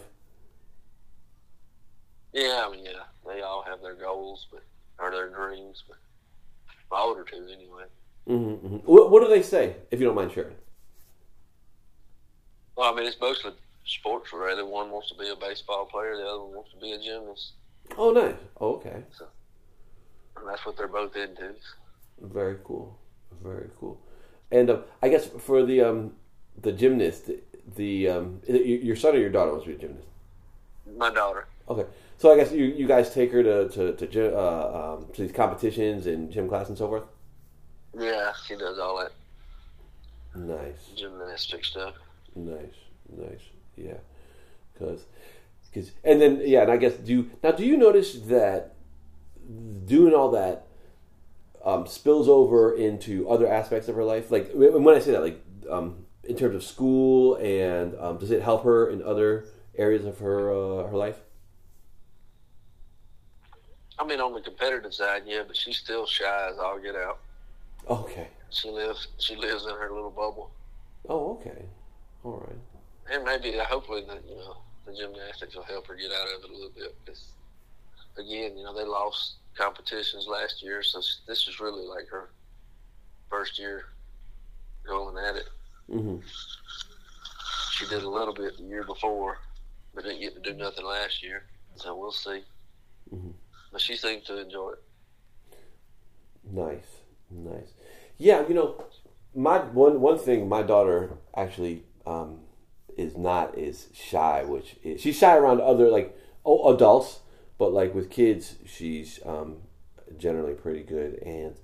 Yeah, 2.34 2.66
I 2.68 2.72
mean, 2.72 2.86
yeah, 2.86 3.04
they 3.26 3.42
all 3.42 3.64
have 3.64 3.82
their 3.82 3.96
goals, 3.96 4.48
but 4.52 4.64
or 5.00 5.12
their 5.12 5.30
dreams, 5.30 5.84
but 5.88 5.98
my 6.92 7.00
older 7.00 7.24
two 7.24 7.48
anyway. 7.52 7.86
Mm-hmm, 8.28 8.78
What, 8.86 9.10
what 9.10 9.24
do 9.24 9.30
they 9.30 9.42
say, 9.42 9.78
if 9.90 10.00
you 10.00 10.06
don't 10.06 10.16
mind 10.16 10.32
sharing? 10.32 10.56
Well, 12.76 12.94
I 12.94 12.96
mean, 12.96 13.08
it's 13.08 13.20
mostly 13.20 13.52
sports 13.86 14.32
related. 14.34 14.64
One 14.64 14.92
wants 14.92 15.10
to 15.10 15.18
be 15.18 15.30
a 15.30 15.36
baseball 15.36 15.86
player, 15.86 16.16
the 16.18 16.24
other 16.28 16.44
one 16.44 16.56
wants 16.56 16.72
to 16.72 16.78
be 16.78 16.92
a 16.92 17.00
gymnast. 17.00 17.54
Oh, 17.98 18.12
nice. 18.12 18.36
Oh, 18.60 18.76
okay. 18.76 19.04
And 20.40 20.48
that's 20.48 20.66
what 20.66 20.78
they're 20.78 20.88
both 20.88 21.16
into. 21.16 21.56
Very 22.22 22.58
cool. 22.64 22.98
Very 23.44 23.70
cool. 23.80 24.00
And 24.52 24.70
uh, 24.70 24.80
I 25.02 25.10
guess 25.10 25.28
for 25.28 25.64
the 25.64 25.82
um, 25.82 26.14
the 26.62 26.72
gymnast, 26.72 27.30
the 27.76 28.08
um, 28.08 28.42
your 28.48 28.96
son 28.96 29.16
or 29.16 29.20
your 29.20 29.30
daughter 29.30 29.52
wants 29.52 29.66
to 29.66 29.72
be 29.72 29.76
a 29.76 29.80
gymnast. 29.80 30.08
My 30.98 31.12
daughter. 31.12 31.48
Okay, 31.70 31.86
so 32.18 32.32
I 32.32 32.38
guess 32.38 32.52
you, 32.54 32.64
you 32.64 32.88
guys 32.88 33.14
take 33.14 33.32
her 33.34 33.44
to 33.44 33.70
to 33.70 34.08
to, 34.08 34.38
uh, 34.38 34.98
um, 34.98 35.14
to 35.14 35.22
these 35.22 35.34
competitions 35.34 36.08
and 36.08 36.32
gym 36.32 36.48
class 36.48 36.70
and 36.70 36.78
so 36.78 36.88
forth. 36.88 37.04
Yeah, 37.98 38.32
she 38.46 38.56
does 38.56 38.80
all 38.80 38.98
that 39.00 39.12
Nice. 40.34 40.92
gymnastic 40.96 41.66
stuff. 41.66 41.96
Nice, 42.36 42.76
nice, 43.18 43.42
yeah. 43.76 43.98
Because, 44.74 45.02
because, 45.66 45.92
and 46.04 46.22
then 46.22 46.42
yeah, 46.46 46.62
and 46.62 46.72
I 46.72 46.78
guess 46.78 46.94
do 46.94 47.12
you, 47.12 47.32
now. 47.44 47.52
Do 47.52 47.66
you 47.66 47.76
notice 47.76 48.14
that 48.28 48.76
doing 49.86 50.14
all 50.14 50.32
that 50.32 50.68
um, 51.64 51.88
spills 51.88 52.28
over 52.28 52.76
into 52.76 53.30
other 53.30 53.48
aspects 53.48 53.88
of 53.88 53.96
her 53.96 54.04
life? 54.04 54.32
Like 54.32 54.52
when 54.54 54.84
when 54.84 54.96
I 54.96 55.00
say 55.00 55.12
that, 55.12 55.22
like 55.22 55.44
um, 55.70 56.06
in 56.24 56.36
terms 56.36 56.56
of 56.56 56.64
school, 56.64 57.36
and 57.36 57.96
um, 58.00 58.18
does 58.18 58.32
it 58.32 58.42
help 58.42 58.64
her 58.64 58.90
in 58.90 59.02
other 59.04 59.46
areas 59.78 60.06
of 60.06 60.20
her 60.20 60.52
uh, 60.52 60.88
her 60.88 60.98
life? 60.98 61.18
I 64.00 64.06
mean, 64.06 64.20
on 64.20 64.34
the 64.34 64.42
competitive 64.42 64.94
side, 64.94 65.24
yeah, 65.26 65.42
but 65.46 65.58
she's 65.58 65.78
still 65.78 66.06
shy 66.06 66.50
as 66.52 66.58
all 66.60 66.80
get 66.80 66.96
out. 66.96 67.20
Okay, 67.90 68.28
She 68.50 68.70
lives. 68.70 69.08
She 69.18 69.36
lives 69.36 69.66
in 69.66 69.72
her 69.72 69.92
little 69.92 70.12
bubble. 70.12 70.52
Oh, 71.10 71.40
okay. 71.40 71.66
All 72.24 72.46
right. 72.46 73.14
And 73.14 73.24
maybe, 73.24 73.58
hopefully, 73.58 74.04
that 74.08 74.22
you 74.28 74.36
know, 74.36 74.58
the 74.86 74.94
gymnastics 74.94 75.56
will 75.56 75.64
help 75.64 75.88
her 75.88 75.96
get 75.96 76.12
out 76.12 76.28
of 76.28 76.44
it 76.44 76.50
a 76.50 76.54
little 76.54 76.72
bit. 76.76 76.96
Because 77.06 77.32
again, 78.18 78.58
you 78.58 78.64
know, 78.64 78.76
they 78.76 78.86
lost 78.86 79.36
competitions 79.56 80.28
last 80.28 80.62
year, 80.62 80.84
so 80.84 81.02
this 81.28 81.48
is 81.48 81.60
really 81.60 81.86
like 81.86 82.08
her 82.10 82.30
first 83.30 83.60
year 83.60 83.86
going 84.86 85.18
at 85.18 85.36
it. 85.36 85.50
Mm-hmm. 85.90 86.18
She 87.72 87.88
did 87.88 88.04
a 88.04 88.10
little 88.10 88.34
bit 88.34 88.58
the 88.58 88.64
year 88.64 88.84
before, 88.84 89.38
but 89.94 90.04
didn't 90.04 90.22
get 90.22 90.36
to 90.36 90.52
do 90.52 90.58
nothing 90.58 90.86
last 90.86 91.24
year. 91.24 91.44
So 91.76 91.96
we'll 91.96 92.12
see. 92.12 92.44
Mm-hmm. 93.14 93.32
But 93.72 93.82
she 93.82 93.96
seems 93.96 94.26
to 94.26 94.40
enjoy 94.40 94.72
it. 94.72 94.84
Nice, 96.52 97.02
nice. 97.30 97.74
Yeah, 98.18 98.48
you 98.48 98.54
know, 98.54 98.84
my 99.36 99.60
one 99.60 100.02
one 100.02 100.18
thing 100.18 100.50
my 100.50 100.64
daughter 100.64 101.18
actually 101.36 101.84
um, 102.06 102.40
is 102.98 103.18
not 103.18 103.58
is 103.58 103.90
shy, 103.94 104.44
which 104.44 104.78
is, 104.84 105.02
she's 105.02 105.18
shy 105.18 105.36
around 105.36 105.62
other 105.62 105.90
like 105.90 106.18
oh, 106.46 106.74
adults, 106.74 107.20
but 107.58 107.74
like 107.74 107.94
with 107.94 108.10
kids, 108.10 108.56
she's 108.66 109.20
um, 109.26 109.58
generally 110.18 110.54
pretty 110.54 110.84
good. 110.84 111.16
And 111.24 111.56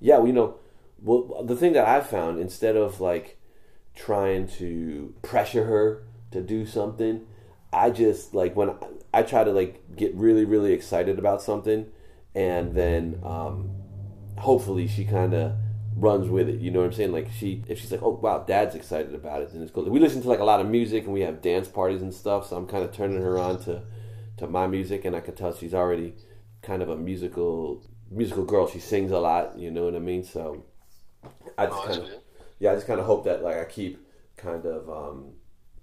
yeah, 0.00 0.22
you 0.24 0.32
know, 0.32 0.56
well, 1.02 1.44
the 1.44 1.56
thing 1.56 1.72
that 1.72 1.86
I've 1.86 2.06
found 2.06 2.38
instead 2.38 2.76
of 2.76 3.00
like 3.00 3.38
trying 3.94 4.46
to 4.58 5.14
pressure 5.22 5.64
her 5.64 6.04
to 6.30 6.42
do 6.42 6.66
something, 6.66 7.26
I 7.72 7.90
just 7.90 8.34
like 8.34 8.54
when 8.56 8.70
I, 8.70 8.74
I 9.14 9.22
try 9.22 9.44
to 9.44 9.52
like 9.52 9.96
get 9.96 10.14
really 10.14 10.44
really 10.44 10.72
excited 10.72 11.18
about 11.18 11.42
something, 11.42 11.86
and 12.34 12.74
then 12.74 13.20
um, 13.24 13.70
hopefully 14.38 14.86
she 14.86 15.04
kind 15.04 15.34
of 15.34 15.54
runs 15.96 16.28
with 16.28 16.48
it. 16.48 16.60
You 16.60 16.70
know 16.70 16.80
what 16.80 16.86
I'm 16.86 16.92
saying? 16.92 17.12
Like 17.12 17.28
she, 17.30 17.62
if 17.68 17.80
she's 17.80 17.92
like, 17.92 18.02
oh 18.02 18.10
wow, 18.10 18.44
dad's 18.46 18.74
excited 18.74 19.14
about 19.14 19.42
it, 19.42 19.52
then 19.52 19.62
it's 19.62 19.70
cool. 19.70 19.84
We 19.84 20.00
listen 20.00 20.22
to 20.22 20.28
like 20.28 20.40
a 20.40 20.44
lot 20.44 20.60
of 20.60 20.68
music 20.68 21.04
and 21.04 21.12
we 21.12 21.20
have 21.22 21.42
dance 21.42 21.68
parties 21.68 22.02
and 22.02 22.12
stuff. 22.12 22.48
So 22.48 22.56
I'm 22.56 22.66
kind 22.66 22.84
of 22.84 22.92
turning 22.92 23.20
her 23.20 23.38
on 23.38 23.62
to 23.64 23.82
to 24.40 24.48
my 24.48 24.68
music, 24.68 25.06
and 25.06 25.16
I 25.16 25.20
can 25.20 25.36
tell 25.36 25.54
she's 25.54 25.74
already 25.74 26.14
kind 26.62 26.82
of 26.82 26.90
a 26.90 26.96
musical 26.96 27.84
musical 28.10 28.44
girl. 28.44 28.68
She 28.68 28.80
sings 28.80 29.12
a 29.12 29.20
lot. 29.20 29.58
You 29.58 29.72
know 29.72 29.84
what 29.86 29.96
I 29.96 30.00
mean? 30.00 30.24
So 30.24 30.64
I 31.58 31.66
just 31.66 31.82
Oh, 31.82 31.84
kind 31.84 32.00
of 32.00 32.08
yeah, 32.58 32.72
I 32.72 32.74
just 32.74 32.86
kind 32.86 33.00
of 33.00 33.06
hope 33.06 33.24
that 33.24 33.42
like 33.42 33.56
I 33.58 33.64
keep 33.64 34.06
kind 34.36 34.64
of 34.66 34.88
um, 34.90 35.32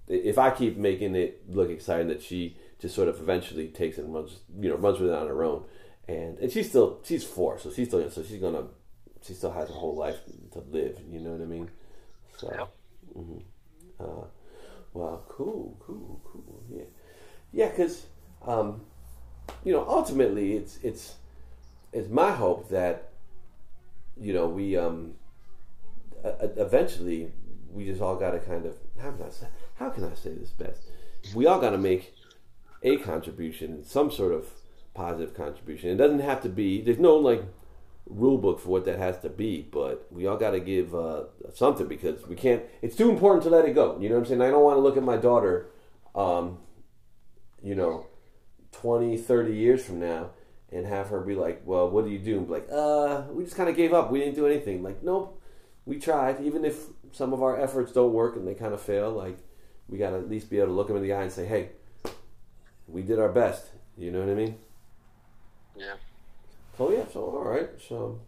if 0.08 0.38
I 0.38 0.52
keep 0.52 0.78
making 0.78 1.16
it 1.16 1.44
look 1.50 1.70
exciting, 1.70 2.08
that 2.10 2.22
she 2.22 2.58
just 2.80 2.96
sort 2.96 3.08
of 3.10 3.20
eventually 3.20 3.70
takes 3.70 3.98
it 3.98 4.06
and 4.06 4.14
runs, 4.14 4.42
you 4.60 4.70
know, 4.70 4.76
runs 4.78 5.00
with 5.00 5.12
it 5.12 5.16
on 5.16 5.28
her 5.28 5.44
own. 5.44 5.66
And 6.08 6.40
and 6.40 6.52
she's 6.52 6.70
still 6.70 7.02
she's 7.04 7.24
four, 7.24 7.60
so 7.60 7.72
she's 7.72 7.88
still 7.90 8.10
so 8.12 8.24
she's 8.24 8.42
gonna 8.42 8.66
she 9.24 9.34
still 9.34 9.52
has 9.52 9.70
a 9.70 9.74
whole 9.74 9.96
life 9.96 10.18
to 10.54 10.60
live. 10.60 11.00
You 11.12 11.20
know 11.22 11.32
what 11.32 11.42
I 11.42 11.46
mean? 11.46 11.70
So, 12.38 12.58
Yep. 12.58 12.70
mhm. 13.18 13.44
uh, 14.00 14.28
well, 14.94 15.26
cool, 15.30 15.78
cool, 15.86 16.22
cool. 16.26 16.64
Yeah, 16.70 16.86
yeah, 17.54 17.70
because 17.70 18.08
um, 18.48 18.82
you 19.64 19.74
know, 19.74 19.86
ultimately, 19.88 20.56
it's 20.56 20.80
it's 20.82 21.16
it's 21.94 22.10
my 22.10 22.32
hope 22.32 22.70
that 22.70 23.10
you 24.20 24.34
know 24.34 24.48
we 24.48 24.76
um 24.76 25.14
eventually 26.24 27.32
we 27.72 27.86
just 27.86 28.02
all 28.02 28.16
got 28.16 28.32
to 28.32 28.40
kind 28.40 28.66
of 28.66 28.76
how 29.00 29.12
can 29.12 29.26
I 29.26 29.30
say 29.30 29.48
how 29.76 29.90
can 29.90 30.04
I 30.04 30.16
say 30.16 30.34
this 30.34 30.50
best? 30.50 30.82
We 31.36 31.46
all 31.46 31.60
got 31.60 31.72
to 31.72 31.78
make 31.78 32.14
a 32.84 32.98
contribution, 32.98 33.84
some 33.84 34.12
sort 34.12 34.34
of 34.34 34.48
positive 34.94 35.36
contribution. 35.36 35.90
It 35.90 35.98
doesn't 35.98 36.20
have 36.20 36.42
to 36.44 36.50
be. 36.50 36.82
There's 36.82 37.00
no 37.00 37.16
like 37.16 37.44
rule 38.06 38.38
book 38.38 38.60
for 38.60 38.70
what 38.70 38.86
that 38.86 38.98
has 38.98 39.20
to 39.20 39.30
be, 39.30 39.68
but 39.72 40.08
we 40.12 40.26
all 40.26 40.38
got 40.38 40.52
to 40.52 40.60
give 40.60 40.96
uh, 40.96 41.26
something 41.54 41.88
because 41.88 42.26
we 42.28 42.36
can't. 42.36 42.64
It's 42.82 42.96
too 42.96 43.10
important 43.10 43.44
to 43.44 43.50
let 43.50 43.66
it 43.66 43.76
go. 43.76 43.98
You 44.00 44.10
know 44.10 44.16
what 44.16 44.22
I'm 44.22 44.28
saying? 44.28 44.42
I 44.42 44.50
don't 44.50 44.64
want 44.64 44.78
to 44.78 44.82
look 44.82 44.98
at 44.98 45.04
my 45.04 45.18
daughter, 45.18 45.68
um, 46.16 46.58
you 47.62 47.76
know, 47.76 48.07
20, 48.82 49.18
30 49.18 49.54
years 49.56 49.84
from 49.86 50.00
now 50.00 50.30
and 50.72 50.86
have 50.86 51.08
her 51.10 51.22
be 51.22 51.36
like, 51.36 51.62
"Well, 51.66 51.90
what 51.90 52.06
do 52.06 52.12
you 52.12 52.20
do?" 52.20 52.38
And 52.38 52.48
be 52.48 52.54
like, 52.54 52.68
"Uh, 52.72 53.24
we 53.32 53.44
just 53.44 53.56
kind 53.56 53.70
of 53.70 53.76
gave 53.76 53.94
up. 53.94 54.12
We 54.12 54.20
didn't 54.20 54.36
do 54.36 54.46
anything." 54.46 54.84
Like, 54.84 55.02
nope, 55.04 55.42
we 55.86 55.98
tried. 56.00 56.42
Even 56.42 56.66
if 56.66 56.88
some 57.12 57.34
of 57.34 57.42
our 57.42 57.60
efforts 57.60 57.92
don't 57.94 58.14
work 58.14 58.36
and 58.36 58.48
they 58.48 58.54
kind 58.54 58.74
of 58.74 58.82
fail, 58.82 59.12
like 59.12 59.38
we 59.88 59.98
got 59.98 60.10
to 60.12 60.18
at 60.18 60.30
least 60.30 60.50
be 60.50 60.58
able 60.58 60.68
to 60.68 60.74
look 60.74 60.88
them 60.88 60.98
in 60.98 61.04
the 61.04 61.14
eye 61.14 61.24
and 61.24 61.32
say, 61.32 61.46
"Hey, 61.46 61.70
we 62.88 63.02
did 63.02 63.20
our 63.20 63.30
best." 63.30 63.68
You 63.98 64.12
know 64.12 64.20
what 64.20 64.30
I 64.30 64.36
mean? 64.36 64.58
Yeah. 65.76 65.96
So 66.78 66.92
yeah, 66.92 67.06
so 67.12 67.22
all 67.22 67.44
right, 67.46 67.70
so 67.88 68.20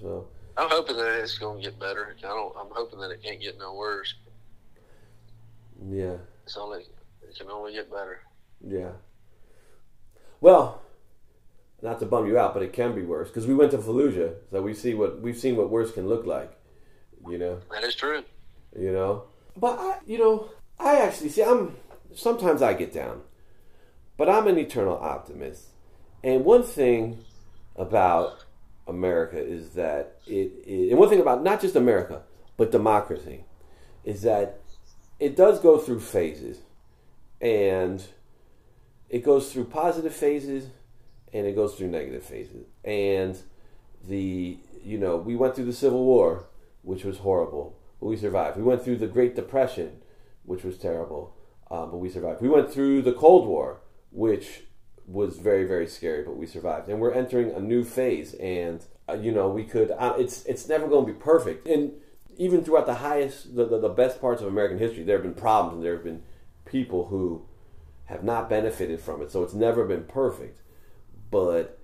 so 0.00 0.28
I'm 0.56 0.70
hoping 0.70 0.96
that 0.96 1.20
it's 1.20 1.36
going 1.38 1.62
to 1.62 1.70
get 1.70 1.78
better. 1.78 2.14
I 2.18 2.22
don't. 2.22 2.54
I'm 2.56 2.68
hoping 2.70 3.00
that 3.00 3.10
it 3.10 3.22
can't 3.22 3.40
get 3.40 3.58
no 3.58 3.74
worse. 3.74 4.14
yeah, 5.90 6.16
It's 6.44 6.56
only. 6.56 6.84
It 7.22 7.36
can 7.36 7.50
only 7.50 7.72
get 7.72 7.90
better. 7.90 8.20
yeah. 8.66 8.92
Well, 10.44 10.82
not 11.80 12.00
to 12.00 12.04
bum 12.04 12.26
you 12.26 12.36
out, 12.36 12.52
but 12.52 12.62
it 12.62 12.74
can 12.74 12.94
be 12.94 13.00
worse 13.00 13.28
because 13.28 13.46
we 13.46 13.54
went 13.54 13.70
to 13.70 13.78
Fallujah, 13.78 14.34
so 14.50 14.60
we 14.60 14.74
see 14.74 14.92
what 14.92 15.22
we've 15.22 15.38
seen 15.38 15.56
what 15.56 15.70
worse 15.70 15.90
can 15.90 16.06
look 16.06 16.26
like. 16.26 16.52
You 17.26 17.38
know. 17.38 17.60
That 17.70 17.82
is 17.82 17.94
true. 17.94 18.22
you 18.78 18.92
know. 18.92 19.22
But 19.56 19.78
I, 19.78 20.00
you 20.06 20.18
know, 20.18 20.50
I 20.78 20.96
actually 20.96 21.30
see. 21.30 21.42
I'm 21.42 21.76
sometimes 22.14 22.60
I 22.60 22.74
get 22.74 22.92
down, 22.92 23.22
but 24.18 24.28
I'm 24.28 24.46
an 24.46 24.58
eternal 24.58 24.98
optimist. 24.98 25.68
And 26.22 26.44
one 26.44 26.62
thing 26.62 27.24
about 27.74 28.44
America 28.86 29.38
is 29.38 29.70
that 29.70 30.18
it, 30.26 30.52
it 30.66 30.90
and 30.90 30.98
one 30.98 31.08
thing 31.08 31.22
about 31.22 31.42
not 31.42 31.62
just 31.62 31.74
America 31.74 32.20
but 32.58 32.70
democracy 32.70 33.46
is 34.04 34.20
that 34.20 34.60
it 35.18 35.36
does 35.36 35.58
go 35.58 35.78
through 35.78 36.00
phases, 36.00 36.58
and 37.40 38.04
it 39.14 39.22
goes 39.22 39.52
through 39.52 39.66
positive 39.66 40.12
phases 40.12 40.70
and 41.32 41.46
it 41.46 41.54
goes 41.54 41.76
through 41.76 41.86
negative 41.86 42.24
phases. 42.24 42.66
And 42.84 43.38
the 44.08 44.58
you 44.82 44.98
know 44.98 45.16
we 45.16 45.36
went 45.36 45.54
through 45.54 45.66
the 45.66 45.72
Civil 45.72 46.04
War, 46.04 46.46
which 46.82 47.04
was 47.04 47.18
horrible, 47.18 47.78
but 48.00 48.06
we 48.08 48.16
survived. 48.16 48.56
We 48.56 48.64
went 48.64 48.82
through 48.82 48.96
the 48.96 49.06
Great 49.06 49.36
Depression, 49.36 50.00
which 50.42 50.64
was 50.64 50.78
terrible, 50.78 51.36
uh, 51.70 51.86
but 51.86 51.98
we 51.98 52.10
survived. 52.10 52.42
We 52.42 52.48
went 52.48 52.72
through 52.72 53.02
the 53.02 53.12
Cold 53.12 53.46
War, 53.46 53.82
which 54.10 54.64
was 55.06 55.38
very 55.38 55.64
very 55.64 55.86
scary, 55.86 56.24
but 56.24 56.36
we 56.36 56.46
survived. 56.46 56.88
And 56.88 56.98
we're 56.98 57.12
entering 57.12 57.52
a 57.52 57.60
new 57.60 57.84
phase, 57.84 58.34
and 58.34 58.84
uh, 59.08 59.12
you 59.12 59.30
know 59.30 59.48
we 59.48 59.62
could. 59.62 59.92
Uh, 59.92 60.14
it's 60.18 60.44
it's 60.44 60.68
never 60.68 60.88
going 60.88 61.06
to 61.06 61.12
be 61.12 61.18
perfect, 61.20 61.68
and 61.68 61.92
even 62.36 62.64
throughout 62.64 62.86
the 62.86 62.94
highest, 62.94 63.54
the, 63.54 63.64
the, 63.64 63.78
the 63.78 63.88
best 63.88 64.20
parts 64.20 64.42
of 64.42 64.48
American 64.48 64.76
history, 64.76 65.04
there 65.04 65.18
have 65.18 65.22
been 65.22 65.40
problems, 65.40 65.76
and 65.76 65.84
there 65.84 65.94
have 65.94 66.02
been 66.02 66.24
people 66.64 67.06
who 67.06 67.46
have 68.06 68.22
not 68.22 68.48
benefited 68.48 69.00
from 69.00 69.22
it. 69.22 69.30
So 69.30 69.42
it's 69.42 69.54
never 69.54 69.84
been 69.84 70.04
perfect, 70.04 70.60
but 71.30 71.78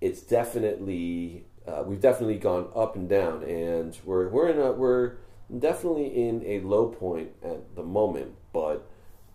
it's 0.00 0.20
definitely 0.20 1.44
uh, 1.66 1.84
we've 1.86 2.00
definitely 2.00 2.38
gone 2.38 2.68
up 2.74 2.96
and 2.96 3.08
down, 3.08 3.42
and 3.44 3.96
we're 4.04 4.28
we're 4.28 4.48
in 4.48 4.58
a 4.58 4.72
we're 4.72 5.14
definitely 5.56 6.06
in 6.06 6.42
a 6.44 6.60
low 6.60 6.86
point 6.88 7.30
at 7.42 7.74
the 7.76 7.82
moment. 7.82 8.34
But 8.52 8.88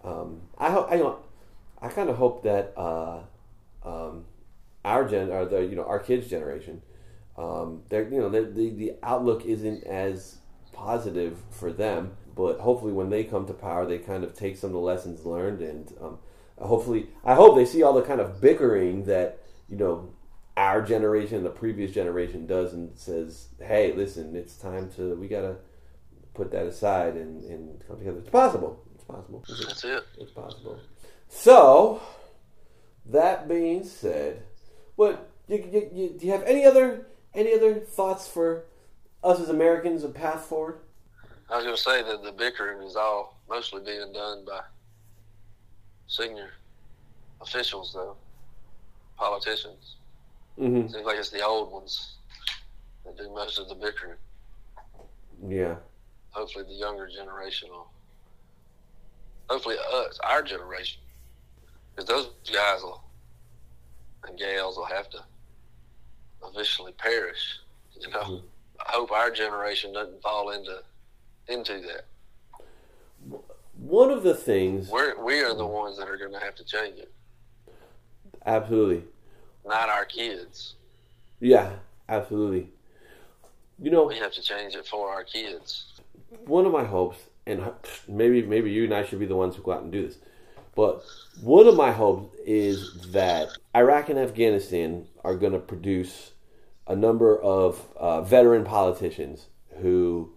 um, 0.04 0.42
I 0.58 0.72
hope 0.72 0.92
I 0.92 1.86
I 1.86 1.90
kind 1.90 2.10
of 2.10 2.18
hope 2.18 2.44
that 2.44 2.74
uh, 2.76 3.20
um, 3.84 4.26
our 4.84 5.08
gen 5.08 5.30
or 5.30 5.46
the 5.46 5.62
you 5.62 5.76
know 5.76 5.86
our 5.86 6.00
kids 6.00 6.28
generation, 6.28 6.82
um, 7.38 7.84
they're 7.90 8.08
you 8.10 8.20
know 8.20 8.30
the, 8.30 8.42
the 8.44 8.70
the 8.72 8.94
outlook 9.04 9.46
isn't 9.46 9.84
as 9.86 10.38
positive 10.78 11.38
for 11.50 11.72
them. 11.74 12.16
But 12.36 12.60
hopefully, 12.60 12.94
when 12.94 13.10
they 13.10 13.24
come 13.24 13.48
to 13.48 13.54
power, 13.54 13.86
they 13.86 13.98
kind 13.98 14.24
of 14.24 14.36
take 14.36 14.58
some 14.58 14.68
of 14.68 14.74
the 14.74 14.80
lessons 14.80 15.26
learned, 15.26 15.62
and 15.62 15.92
um, 16.00 16.20
hopefully, 16.60 17.08
I 17.26 17.34
hope 17.34 17.56
they 17.56 17.66
see 17.66 17.82
all 17.82 17.94
the 17.94 18.04
kind 18.04 18.22
of 18.22 18.40
bickering 18.40 19.06
that 19.06 19.40
you 19.68 19.76
know 19.76 20.14
our 20.56 20.82
generation, 20.84 21.38
and 21.38 21.46
the 21.46 21.50
previous 21.50 21.92
generation 21.92 22.46
does, 22.46 22.74
and 22.74 22.98
says, 22.98 23.48
"Hey, 23.60 23.92
listen, 23.94 24.36
it's 24.36 24.56
time 24.56 24.92
to 24.98 25.16
we 25.16 25.28
gotta 25.28 25.58
put 26.36 26.52
that 26.52 26.68
aside 26.68 27.16
and, 27.16 27.44
and 27.44 27.84
come 27.88 27.98
together." 27.98 28.20
It's 28.20 28.30
possible. 28.30 28.84
It's 28.94 29.04
possible. 29.04 29.44
It's, 29.50 29.66
That's 29.66 29.84
it. 29.84 30.04
it's 30.20 30.32
possible. 30.32 30.80
So, 31.30 32.02
that 33.08 33.48
being 33.48 33.84
said, 33.84 34.44
what 34.96 35.32
you, 35.48 35.58
you, 35.72 35.90
you, 35.92 36.10
do 36.20 36.26
you 36.28 36.32
have 36.32 36.44
any 36.44 36.66
other 36.66 37.08
any 37.34 37.54
other 37.54 37.80
thoughts 37.80 38.28
for 38.28 38.66
us 39.24 39.40
as 39.40 39.50
Americans 39.50 40.04
a 40.04 40.10
path 40.10 40.46
forward? 40.46 40.80
I 41.50 41.56
was 41.56 41.66
going 41.66 41.76
to 41.76 41.82
say 41.82 42.04
that 42.04 42.24
the 42.24 42.32
bickering 42.32 42.82
is 42.86 42.96
all 42.96 43.40
mostly 43.50 43.82
being 43.82 44.12
done 44.14 44.44
by 44.46 44.60
senior 46.08 46.52
officials, 47.42 47.94
though 47.94 48.16
politicians. 49.18 49.96
Mm-hmm. 50.60 50.88
Seems 50.92 51.06
like 51.06 51.18
it's 51.18 51.30
the 51.30 51.46
old 51.46 51.72
ones 51.72 52.16
that 53.06 53.18
do 53.18 53.30
most 53.30 53.60
of 53.60 53.70
the 53.70 53.76
bickering. 53.76 54.18
Yeah. 55.48 55.76
Hopefully, 56.32 56.66
the 56.68 56.74
younger 56.74 57.08
generation 57.08 57.70
will. 57.70 57.90
Hopefully, 59.50 59.76
us, 59.94 60.20
our 60.24 60.42
generation, 60.42 61.00
because 61.96 62.08
those 62.08 62.30
guys 62.54 62.82
will 62.82 63.02
and 64.28 64.38
gals 64.38 64.76
will 64.78 64.86
have 64.86 65.10
to 65.12 65.24
officially 66.44 66.92
perish. 66.94 67.60
You 68.00 68.10
know, 68.10 68.20
Mhm. 68.22 68.44
I 68.80 68.92
hope 68.94 69.12
our 69.12 69.32
generation 69.32 69.94
doesn't 69.94 70.22
fall 70.22 70.52
into 70.52 70.82
into 71.48 71.82
that. 71.82 72.06
one 73.78 74.10
of 74.12 74.24
the 74.24 74.34
things, 74.36 74.90
We're 74.90 75.22
we 75.24 75.42
are 75.42 75.54
the 75.56 75.66
ones 75.66 75.98
that 75.98 76.08
are 76.10 76.18
going 76.18 76.34
to 76.34 76.40
have 76.40 76.56
to 76.56 76.64
change 76.66 77.00
it, 77.00 77.12
absolutely, 78.46 79.04
not 79.66 79.90
our 79.90 80.06
kids. 80.06 80.76
yeah, 81.40 81.72
absolutely. 82.10 82.70
You 83.80 83.92
know, 83.92 84.06
We 84.06 84.18
have 84.18 84.34
to 84.34 84.42
change 84.42 84.74
it 84.76 84.88
for 84.88 85.10
our 85.10 85.24
kids. 85.24 85.94
one 86.46 86.66
of 86.66 86.72
my 86.72 86.84
hopes, 86.84 87.20
and 87.46 87.62
maybe 88.08 88.42
maybe 88.42 88.72
you 88.72 88.86
and 88.86 88.94
I 88.94 89.04
should 89.06 89.20
be 89.20 89.26
the 89.28 89.36
ones 89.36 89.56
who 89.56 89.62
go 89.62 89.72
out 89.74 89.84
and 89.84 89.92
do 89.92 90.06
this, 90.08 90.18
but 90.76 91.04
one 91.42 91.68
of 91.68 91.76
my 91.76 91.92
hopes 91.92 92.36
is 92.46 93.12
that 93.12 93.50
Iraq 93.76 94.10
and 94.10 94.18
Afghanistan 94.20 95.08
are 95.24 95.36
going 95.36 95.54
to 95.54 95.60
produce 95.60 96.32
a 96.88 96.96
number 96.96 97.40
of 97.40 97.86
uh, 97.96 98.22
veteran 98.22 98.64
politicians 98.64 99.48
who 99.82 100.34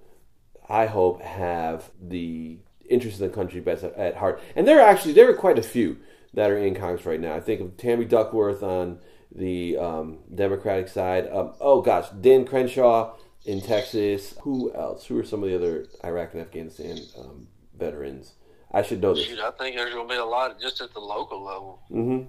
I 0.68 0.86
hope 0.86 1.22
have 1.22 1.90
the 2.00 2.58
interests 2.88 3.20
of 3.20 3.30
the 3.30 3.34
country 3.34 3.60
best 3.60 3.84
at, 3.84 4.16
heart. 4.16 4.40
And 4.56 4.66
there 4.66 4.80
are 4.80 4.88
actually 4.88 5.12
there 5.12 5.30
are 5.30 5.34
quite 5.34 5.58
a 5.58 5.62
few 5.62 5.98
that 6.34 6.50
are 6.50 6.58
in 6.58 6.74
Congress 6.74 7.06
right 7.06 7.20
now. 7.20 7.34
I 7.34 7.40
think 7.40 7.60
of 7.60 7.76
Tammy 7.76 8.04
Duckworth 8.04 8.62
on 8.62 8.98
the 9.34 9.76
um, 9.78 10.18
Democratic 10.34 10.88
side. 10.88 11.28
Um, 11.32 11.54
oh 11.60 11.82
gosh, 11.82 12.08
Dan 12.20 12.44
Crenshaw 12.44 13.16
in 13.44 13.60
Texas. 13.60 14.34
Who 14.42 14.72
else? 14.74 15.06
Who 15.06 15.18
are 15.18 15.24
some 15.24 15.42
of 15.42 15.48
the 15.48 15.56
other 15.56 15.86
Iraq 16.04 16.34
and 16.34 16.42
Afghanistan 16.42 16.98
um, 17.18 17.48
veterans? 17.76 18.34
I 18.72 18.82
should 18.82 19.00
know 19.02 19.14
this. 19.14 19.26
Shoot, 19.26 19.40
I 19.40 19.50
think 19.52 19.76
there's 19.76 19.92
going 19.92 20.08
to 20.08 20.14
be 20.14 20.18
a 20.18 20.24
lot 20.24 20.60
just 20.60 20.80
at 20.80 20.92
the 20.92 21.00
local 21.00 21.42
level. 21.42 21.82
hmm 21.88 22.22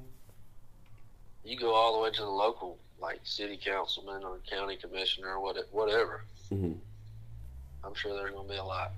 You 1.43 1.57
go 1.57 1.73
all 1.73 1.93
the 1.97 2.03
way 2.03 2.11
to 2.11 2.21
the 2.21 2.29
local, 2.29 2.79
like 3.01 3.19
city 3.23 3.57
councilman 3.63 4.23
or 4.23 4.39
county 4.49 4.77
commissioner 4.77 5.29
or 5.35 5.39
what, 5.41 5.57
whatever. 5.71 6.23
Mhm. 6.51 6.77
I'm 7.83 7.93
sure 7.95 8.13
there's 8.13 8.31
going 8.31 8.47
to 8.47 8.53
be 8.53 8.59
a 8.59 8.63
lot 8.63 8.91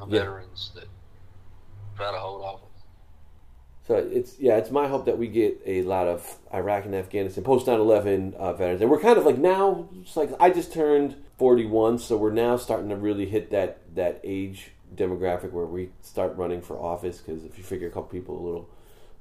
of 0.00 0.10
Yeah. 0.12 0.20
veterans 0.20 0.70
that 0.74 0.86
try 1.96 2.12
to 2.12 2.18
hold 2.18 2.42
office. 2.44 2.62
So 3.86 3.96
it's 3.96 4.38
yeah, 4.40 4.56
it's 4.56 4.70
my 4.72 4.88
hope 4.88 5.04
that 5.04 5.16
we 5.16 5.28
get 5.28 5.60
a 5.64 5.82
lot 5.82 6.08
of 6.08 6.38
Iraq 6.52 6.86
and 6.86 6.94
Afghanistan 6.94 7.44
post 7.44 7.66
9/11 7.68 8.34
uh, 8.34 8.52
veterans, 8.52 8.80
and 8.82 8.90
we're 8.90 8.98
kind 9.00 9.16
of 9.16 9.24
like 9.24 9.38
now. 9.38 9.88
It's 10.00 10.16
like 10.16 10.30
I 10.40 10.50
just 10.50 10.72
turned 10.72 11.14
41, 11.38 11.98
so 12.00 12.16
we're 12.16 12.32
now 12.32 12.56
starting 12.56 12.88
to 12.88 12.96
really 12.96 13.26
hit 13.26 13.50
that 13.50 13.78
that 13.94 14.20
age 14.24 14.72
demographic 14.94 15.52
where 15.52 15.66
we 15.66 15.90
start 16.02 16.36
running 16.36 16.62
for 16.62 16.76
office. 16.76 17.18
Because 17.18 17.44
if 17.44 17.58
you 17.58 17.62
figure 17.64 17.86
a 17.86 17.90
couple 17.90 18.08
people 18.08 18.36
a 18.36 18.44
little 18.44 18.68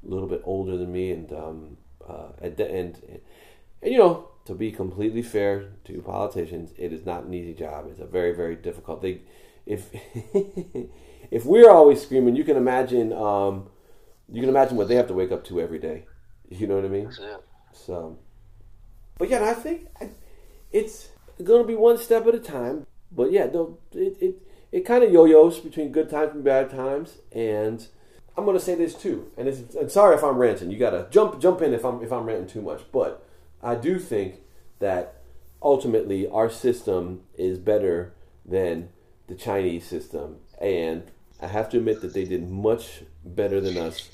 a 0.03 0.09
little 0.09 0.27
bit 0.27 0.41
older 0.45 0.75
than 0.77 0.91
me, 0.91 1.11
and 1.11 1.31
um, 1.31 1.77
uh, 2.07 2.29
at 2.41 2.57
the 2.57 2.67
end, 2.69 3.21
and 3.81 3.91
you 3.91 3.97
know, 3.97 4.29
to 4.45 4.53
be 4.53 4.71
completely 4.71 5.21
fair 5.21 5.71
to 5.85 6.01
politicians, 6.01 6.73
it 6.77 6.93
is 6.93 7.05
not 7.05 7.23
an 7.23 7.33
easy 7.33 7.53
job. 7.53 7.87
It's 7.89 7.99
a 7.99 8.05
very 8.05 8.33
very 8.33 8.55
difficult. 8.55 9.01
thing. 9.01 9.21
if 9.65 9.89
if 11.31 11.45
we're 11.45 11.69
always 11.69 12.01
screaming, 12.01 12.35
you 12.35 12.43
can 12.43 12.57
imagine. 12.57 13.13
Um, 13.13 13.69
you 14.31 14.41
can 14.41 14.49
imagine 14.49 14.75
what 14.75 14.87
they 14.87 14.95
have 14.95 15.07
to 15.07 15.13
wake 15.13 15.31
up 15.31 15.43
to 15.45 15.61
every 15.61 15.79
day. 15.79 16.05
You 16.49 16.67
know 16.67 16.75
what 16.75 16.85
I 16.85 16.89
mean? 16.89 17.11
So, 17.73 18.17
but 19.17 19.29
yeah, 19.29 19.43
I 19.43 19.53
think 19.53 19.87
it's 20.71 21.09
going 21.43 21.61
to 21.61 21.67
be 21.67 21.75
one 21.75 21.97
step 21.97 22.25
at 22.27 22.35
a 22.35 22.39
time. 22.39 22.85
But 23.11 23.31
yeah, 23.31 23.45
no, 23.45 23.79
it 23.91 24.17
it, 24.19 24.47
it 24.71 24.85
kind 24.85 25.03
of 25.03 25.11
yo-yos 25.11 25.59
between 25.59 25.91
good 25.91 26.09
times 26.09 26.33
and 26.33 26.43
bad 26.43 26.69
times. 26.69 27.19
And 27.31 27.87
I'm 28.37 28.45
going 28.45 28.57
to 28.57 28.63
say 28.63 28.75
this 28.75 28.93
too. 28.93 29.31
And, 29.37 29.47
it's, 29.47 29.75
and 29.75 29.91
sorry 29.91 30.15
if 30.15 30.23
I'm 30.23 30.37
ranting. 30.37 30.71
You 30.71 30.77
got 30.77 30.91
to 30.91 31.07
jump 31.09 31.39
jump 31.39 31.61
in 31.61 31.73
if 31.73 31.85
I'm 31.85 32.03
if 32.03 32.11
I'm 32.11 32.25
ranting 32.25 32.47
too 32.47 32.61
much. 32.61 32.81
But 32.91 33.24
I 33.65 33.75
do 33.75 33.97
think 33.97 34.35
that 34.79 35.23
ultimately 35.61 36.27
our 36.29 36.49
system 36.49 37.23
is 37.35 37.57
better 37.57 38.13
than 38.45 38.89
the 39.27 39.35
Chinese 39.35 39.85
system, 39.85 40.37
and 40.61 41.03
I 41.41 41.47
have 41.47 41.69
to 41.71 41.77
admit 41.77 42.01
that 42.01 42.13
they 42.13 42.25
did 42.25 42.49
much 42.49 43.01
better 43.25 43.59
than 43.59 43.75
us 43.75 44.11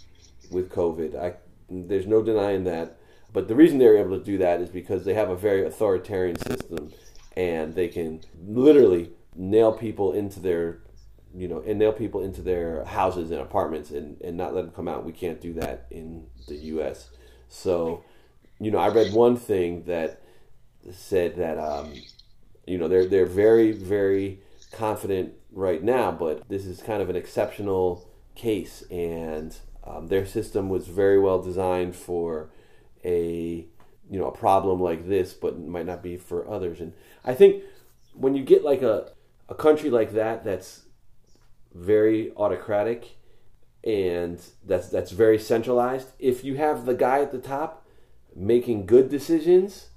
with 0.50 0.72
COVID. 0.72 1.16
I 1.16 1.34
there's 1.70 2.08
no 2.08 2.22
denying 2.22 2.64
that. 2.66 2.98
But 3.34 3.48
the 3.48 3.56
reason 3.56 3.78
they're 3.78 3.98
able 3.98 4.18
to 4.18 4.24
do 4.24 4.38
that 4.40 4.60
is 4.60 4.70
because 4.70 5.06
they 5.06 5.14
have 5.14 5.30
a 5.30 5.36
very 5.36 5.66
authoritarian 5.66 6.38
system, 6.38 6.92
and 7.36 7.76
they 7.76 7.88
can 7.88 8.22
literally 8.46 9.12
nail 9.36 9.72
people 9.72 10.12
into 10.12 10.40
their, 10.42 10.80
you 11.34 11.48
know, 11.48 11.64
and 11.66 11.80
nail 11.80 11.94
people 11.94 12.22
into 12.22 12.42
their 12.42 12.84
houses 12.84 13.32
and 13.32 13.40
apartments, 13.40 13.92
and, 13.92 14.20
and 14.22 14.36
not 14.36 14.54
let 14.54 14.64
them 14.64 14.72
come 14.72 14.90
out. 14.90 15.06
We 15.06 15.14
can't 15.14 15.40
do 15.40 15.54
that 15.54 15.88
in 15.90 16.28
the 16.48 16.56
U.S. 16.56 17.10
So, 17.48 18.04
you 18.62 18.69
know, 18.69 18.78
I 18.78 18.89
read 18.89 19.12
one 19.12 19.38
thing 19.38 19.86
that 19.86 20.21
said 20.91 21.36
that, 21.38 21.58
um, 21.58 21.95
you 22.67 22.78
know, 22.78 22.88
they're 22.88 23.08
they're 23.08 23.26
very 23.26 23.71
very 23.71 24.39
confident 24.71 25.34
right 25.52 25.84
now, 25.84 26.12
but 26.12 26.47
this 26.47 26.67
is 26.67 26.80
kind 26.82 27.02
of 27.02 27.10
an 27.10 27.15
exceptional 27.15 28.08
case, 28.36 28.84
and 28.91 29.58
um, 29.84 30.08
their 30.08 30.28
system 30.28 30.69
was 30.69 30.88
very 30.88 31.19
well 31.19 31.41
designed 31.41 31.95
for 31.95 32.52
a 33.04 33.65
you 34.08 34.19
know 34.19 34.28
a 34.28 34.38
problem 34.38 34.80
like 34.80 35.08
this, 35.08 35.34
but 35.34 35.60
might 35.60 35.88
not 35.88 36.04
be 36.04 36.15
for 36.15 36.47
others. 36.47 36.80
And 36.80 36.93
I 37.26 37.34
think 37.34 37.63
when 38.13 38.36
you 38.36 38.43
get 38.43 38.63
like 38.63 38.84
a 38.84 39.12
a 39.50 39.56
country 39.56 39.89
like 39.89 40.13
that 40.13 40.43
that's 40.43 40.84
very 41.74 42.32
autocratic 42.38 43.17
and 43.84 44.39
that's 44.63 44.89
that's 44.89 45.12
very 45.12 45.39
centralized, 45.39 46.10
if 46.19 46.43
you 46.43 46.58
have 46.58 46.86
the 46.86 46.93
guy 46.93 47.21
at 47.21 47.32
the 47.32 47.39
top 47.39 47.81
making 48.36 48.86
good 48.86 49.10
decisions, 49.10 49.89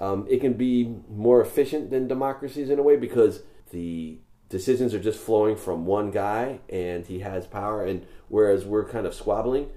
um, 0.00 0.26
it 0.28 0.40
can 0.40 0.54
be 0.54 0.96
more 1.08 1.40
efficient 1.40 1.90
than 1.90 2.08
democracies 2.08 2.70
in 2.70 2.78
a 2.78 2.82
way 2.82 2.96
because 2.96 3.42
the 3.70 4.18
decisions 4.48 4.94
are 4.94 5.00
just 5.00 5.20
flowing 5.20 5.56
from 5.56 5.86
one 5.86 6.10
guy 6.10 6.60
and 6.68 7.06
he 7.06 7.20
has 7.20 7.46
power 7.46 7.84
and 7.84 8.06
whereas 8.28 8.64
we're 8.64 8.88
kind 8.88 9.06
of 9.06 9.14
squabbling. 9.14 9.70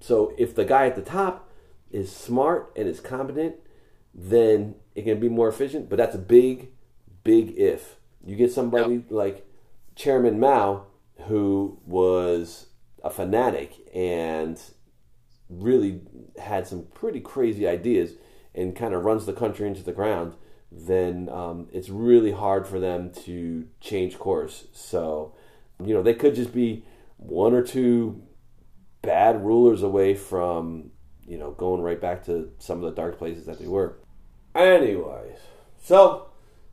So 0.00 0.32
if 0.38 0.54
the 0.54 0.64
guy 0.64 0.86
at 0.86 0.96
the 0.96 1.02
top 1.02 1.50
is 1.90 2.14
smart 2.14 2.72
and 2.76 2.88
is 2.88 3.00
competent 3.00 3.56
then 4.14 4.76
it 4.94 5.02
can 5.02 5.18
be 5.18 5.28
more 5.28 5.48
efficient 5.48 5.88
but 5.88 5.96
that's 5.96 6.14
a 6.14 6.18
big 6.18 6.70
big 7.24 7.58
if. 7.58 7.96
You 8.24 8.36
get 8.36 8.52
somebody 8.52 9.04
like 9.10 9.46
chairman 9.96 10.40
mao 10.40 10.86
who 11.26 11.78
was 11.84 12.66
a 13.02 13.10
fanatic 13.10 13.86
and 13.94 14.60
really 15.62 16.00
had 16.40 16.66
some 16.66 16.86
pretty 16.94 17.20
crazy 17.20 17.66
ideas 17.66 18.12
and 18.54 18.76
kind 18.76 18.94
of 18.94 19.04
runs 19.04 19.26
the 19.26 19.32
country 19.32 19.66
into 19.66 19.82
the 19.82 19.92
ground 19.92 20.34
then 20.76 21.28
um, 21.28 21.68
it's 21.72 21.88
really 21.88 22.32
hard 22.32 22.66
for 22.66 22.80
them 22.80 23.10
to 23.10 23.66
change 23.80 24.18
course. 24.18 24.66
So, 24.72 25.34
you 25.82 25.94
know, 25.94 26.02
they 26.02 26.14
could 26.14 26.34
just 26.34 26.52
be 26.52 26.84
one 27.16 27.54
or 27.54 27.62
two 27.62 28.22
bad 29.02 29.44
rulers 29.44 29.82
away 29.82 30.14
from, 30.14 30.90
you 31.26 31.38
know, 31.38 31.52
going 31.52 31.80
right 31.80 32.00
back 32.00 32.24
to 32.26 32.50
some 32.58 32.82
of 32.82 32.84
the 32.84 33.00
dark 33.00 33.18
places 33.18 33.46
that 33.46 33.58
they 33.58 33.68
were. 33.68 33.98
Anyways, 34.54 35.38
so 35.82 36.26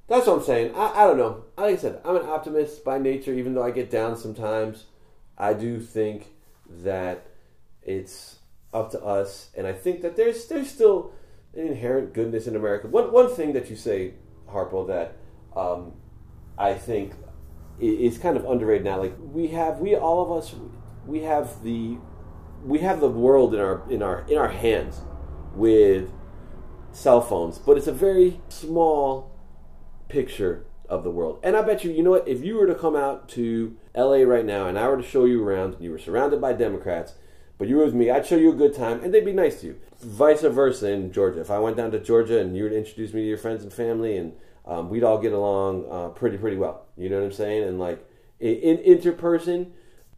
that's 0.08 0.28
what 0.28 0.38
I'm 0.38 0.44
saying. 0.44 0.74
I, 0.76 1.04
I 1.04 1.08
don't 1.08 1.18
know. 1.18 1.46
Like 1.58 1.76
I 1.76 1.78
said, 1.78 2.02
I'm 2.04 2.16
an 2.16 2.26
optimist 2.26 2.84
by 2.84 2.98
nature, 2.98 3.34
even 3.34 3.54
though 3.54 3.64
I 3.64 3.72
get 3.72 3.92
down 3.92 4.18
sometimes. 4.18 4.86
I 5.38 5.54
do 5.54 5.80
think 5.80 6.28
that 6.84 7.26
it's 7.82 8.38
up 8.74 8.92
to 8.92 9.04
us, 9.04 9.50
and 9.56 9.68
I 9.68 9.74
think 9.74 10.02
that 10.02 10.16
there's 10.16 10.48
there's 10.48 10.70
still 10.70 11.14
an 11.54 11.68
inherent 11.68 12.14
goodness 12.14 12.48
in 12.48 12.56
America. 12.56 12.88
One 12.88 13.12
one 13.12 13.30
thing 13.30 13.54
that 13.54 13.70
you 13.70 13.76
say, 13.76 14.14
Harpo, 14.50 14.88
that 14.88 15.18
um, 15.56 15.94
I 16.58 16.74
think 16.74 17.14
is 17.80 18.18
kind 18.18 18.38
of 18.38 18.46
underrated 18.46 18.86
now. 18.86 19.00
Like 19.00 19.16
we 19.20 19.48
have, 19.48 19.80
we 19.80 19.96
all 19.96 20.22
of 20.24 20.32
us, 20.32 20.56
we 21.06 21.22
have 21.22 21.64
the 21.64 21.98
we 22.64 22.80
have 22.80 23.00
the 23.00 23.10
world 23.10 23.54
in 23.54 23.60
our 23.60 23.84
in 23.90 24.02
our 24.02 24.26
in 24.30 24.38
our 24.38 24.50
hands 24.50 25.02
with 25.56 26.12
cell 26.92 27.22
phones, 27.22 27.58
but 27.58 27.78
it's 27.78 27.88
a 27.88 27.94
very 27.94 28.40
small 28.50 29.32
picture 30.08 30.66
of 30.88 31.04
the 31.04 31.10
world. 31.10 31.40
And 31.42 31.56
I 31.56 31.62
bet 31.62 31.84
you, 31.84 31.92
you 31.92 32.04
know 32.04 32.12
what? 32.12 32.28
If 32.28 32.44
you 32.44 32.56
were 32.56 32.68
to 32.68 32.76
come 32.76 32.96
out 32.96 33.30
to 33.30 33.78
LA 33.96 34.24
right 34.24 34.46
now 34.46 34.68
and 34.68 34.78
I 34.78 34.88
were 34.90 34.98
to 34.98 35.04
show 35.04 35.26
you 35.26 35.44
around, 35.44 35.76
and 35.76 35.84
you 35.84 35.92
were 35.92 36.00
surrounded 36.00 36.42
by 36.42 36.54
Democrats, 36.54 37.14
but 37.62 37.68
you 37.68 37.78
were 37.78 37.86
with 37.86 37.94
me, 37.94 38.10
I'd 38.10 38.26
show 38.26 38.38
you 38.38 38.52
a 38.52 38.56
good 38.56 38.74
time, 38.74 39.04
and 39.04 39.14
they'd 39.14 39.24
be 39.24 39.34
nice 39.34 39.62
to 39.62 39.68
you. 39.68 39.80
Vice 40.00 40.42
versa 40.42 40.92
in 40.92 41.12
Georgia. 41.12 41.42
If 41.42 41.52
I 41.52 41.60
went 41.60 41.78
down 41.78 41.92
to 41.92 42.00
Georgia 42.00 42.40
and 42.40 42.58
you 42.58 42.64
would 42.64 42.74
introduce 42.74 43.14
me 43.14 43.22
to 43.22 43.28
your 43.28 43.38
friends 43.38 43.62
and 43.62 43.72
family, 43.72 44.18
and 44.18 44.34
um, 44.66 44.90
we'd 44.90 45.04
all 45.04 45.20
get 45.20 45.32
along 45.32 45.86
uh, 45.88 46.10
pretty 46.10 46.40
pretty 46.40 46.58
well. 46.58 46.88
You 46.98 47.10
know 47.10 47.18
what 47.18 47.26
I'm 47.26 47.32
saying? 47.32 47.66
And 47.66 47.78
like 47.78 48.04
in, 48.40 48.56
in 48.56 48.78
interperson, 48.78 49.74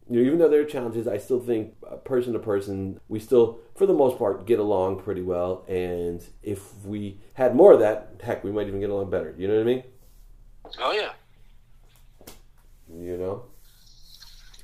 you 0.08 0.22
know, 0.22 0.26
even 0.26 0.38
though 0.38 0.48
there 0.48 0.62
are 0.62 0.64
challenges, 0.64 1.06
I 1.06 1.18
still 1.18 1.38
think 1.38 1.74
uh, 1.86 1.96
person 1.96 2.32
to 2.32 2.38
person, 2.38 2.98
we 3.08 3.20
still, 3.20 3.60
for 3.76 3.84
the 3.84 3.92
most 3.92 4.16
part, 4.16 4.46
get 4.46 4.58
along 4.58 5.02
pretty 5.02 5.20
well. 5.20 5.66
And 5.68 6.24
if 6.42 6.82
we 6.82 7.20
had 7.34 7.54
more 7.54 7.74
of 7.74 7.80
that, 7.80 8.22
heck, 8.22 8.42
we 8.42 8.52
might 8.52 8.68
even 8.68 8.80
get 8.80 8.88
along 8.88 9.10
better. 9.10 9.34
You 9.36 9.48
know 9.48 9.56
what 9.56 9.60
I 9.60 9.64
mean? 9.64 9.82
Oh 10.78 10.92
yeah, 10.92 11.12
You 12.88 13.18
know. 13.18 13.44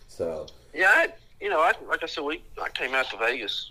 So 0.08 0.46
yeah. 0.72 0.92
I, 0.94 1.08
you 1.40 1.48
know, 1.48 1.60
I, 1.60 1.72
like 1.88 2.02
I 2.02 2.06
said, 2.06 2.24
we 2.24 2.42
I 2.62 2.68
came 2.68 2.94
out 2.94 3.10
to 3.10 3.16
Vegas 3.16 3.70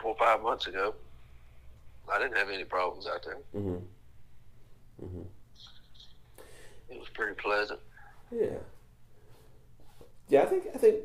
four 0.00 0.12
or 0.12 0.16
five 0.16 0.42
months 0.42 0.66
ago. 0.66 0.94
I 2.12 2.18
didn't 2.18 2.36
have 2.36 2.50
any 2.50 2.64
problems 2.64 3.06
out 3.06 3.24
there. 3.24 3.38
mhm. 3.56 3.82
It 6.90 6.98
was 6.98 7.08
pretty 7.14 7.34
pleasant. 7.34 7.80
yeah, 8.30 8.46
Yeah, 10.28 10.42
I 10.42 10.46
think 10.46 10.64
I 10.74 10.78
think 10.78 10.96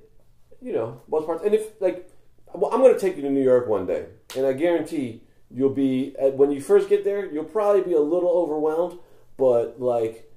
you 0.61 0.73
know 0.73 1.01
most 1.09 1.25
parts. 1.25 1.43
And 1.43 1.53
if 1.53 1.79
like, 1.81 2.09
well, 2.53 2.71
I'm 2.73 2.81
going 2.81 2.93
to 2.93 2.99
take 2.99 3.15
you 3.15 3.21
to 3.23 3.29
New 3.29 3.43
York 3.43 3.67
one 3.67 3.85
day, 3.85 4.05
and 4.35 4.45
I 4.45 4.53
guarantee 4.53 5.21
you'll 5.51 5.73
be 5.73 6.15
when 6.35 6.51
you 6.51 6.61
first 6.61 6.89
get 6.89 7.03
there, 7.03 7.25
you'll 7.31 7.43
probably 7.45 7.81
be 7.81 7.93
a 7.93 7.99
little 7.99 8.29
overwhelmed, 8.29 8.99
but 9.37 9.79
like 9.81 10.28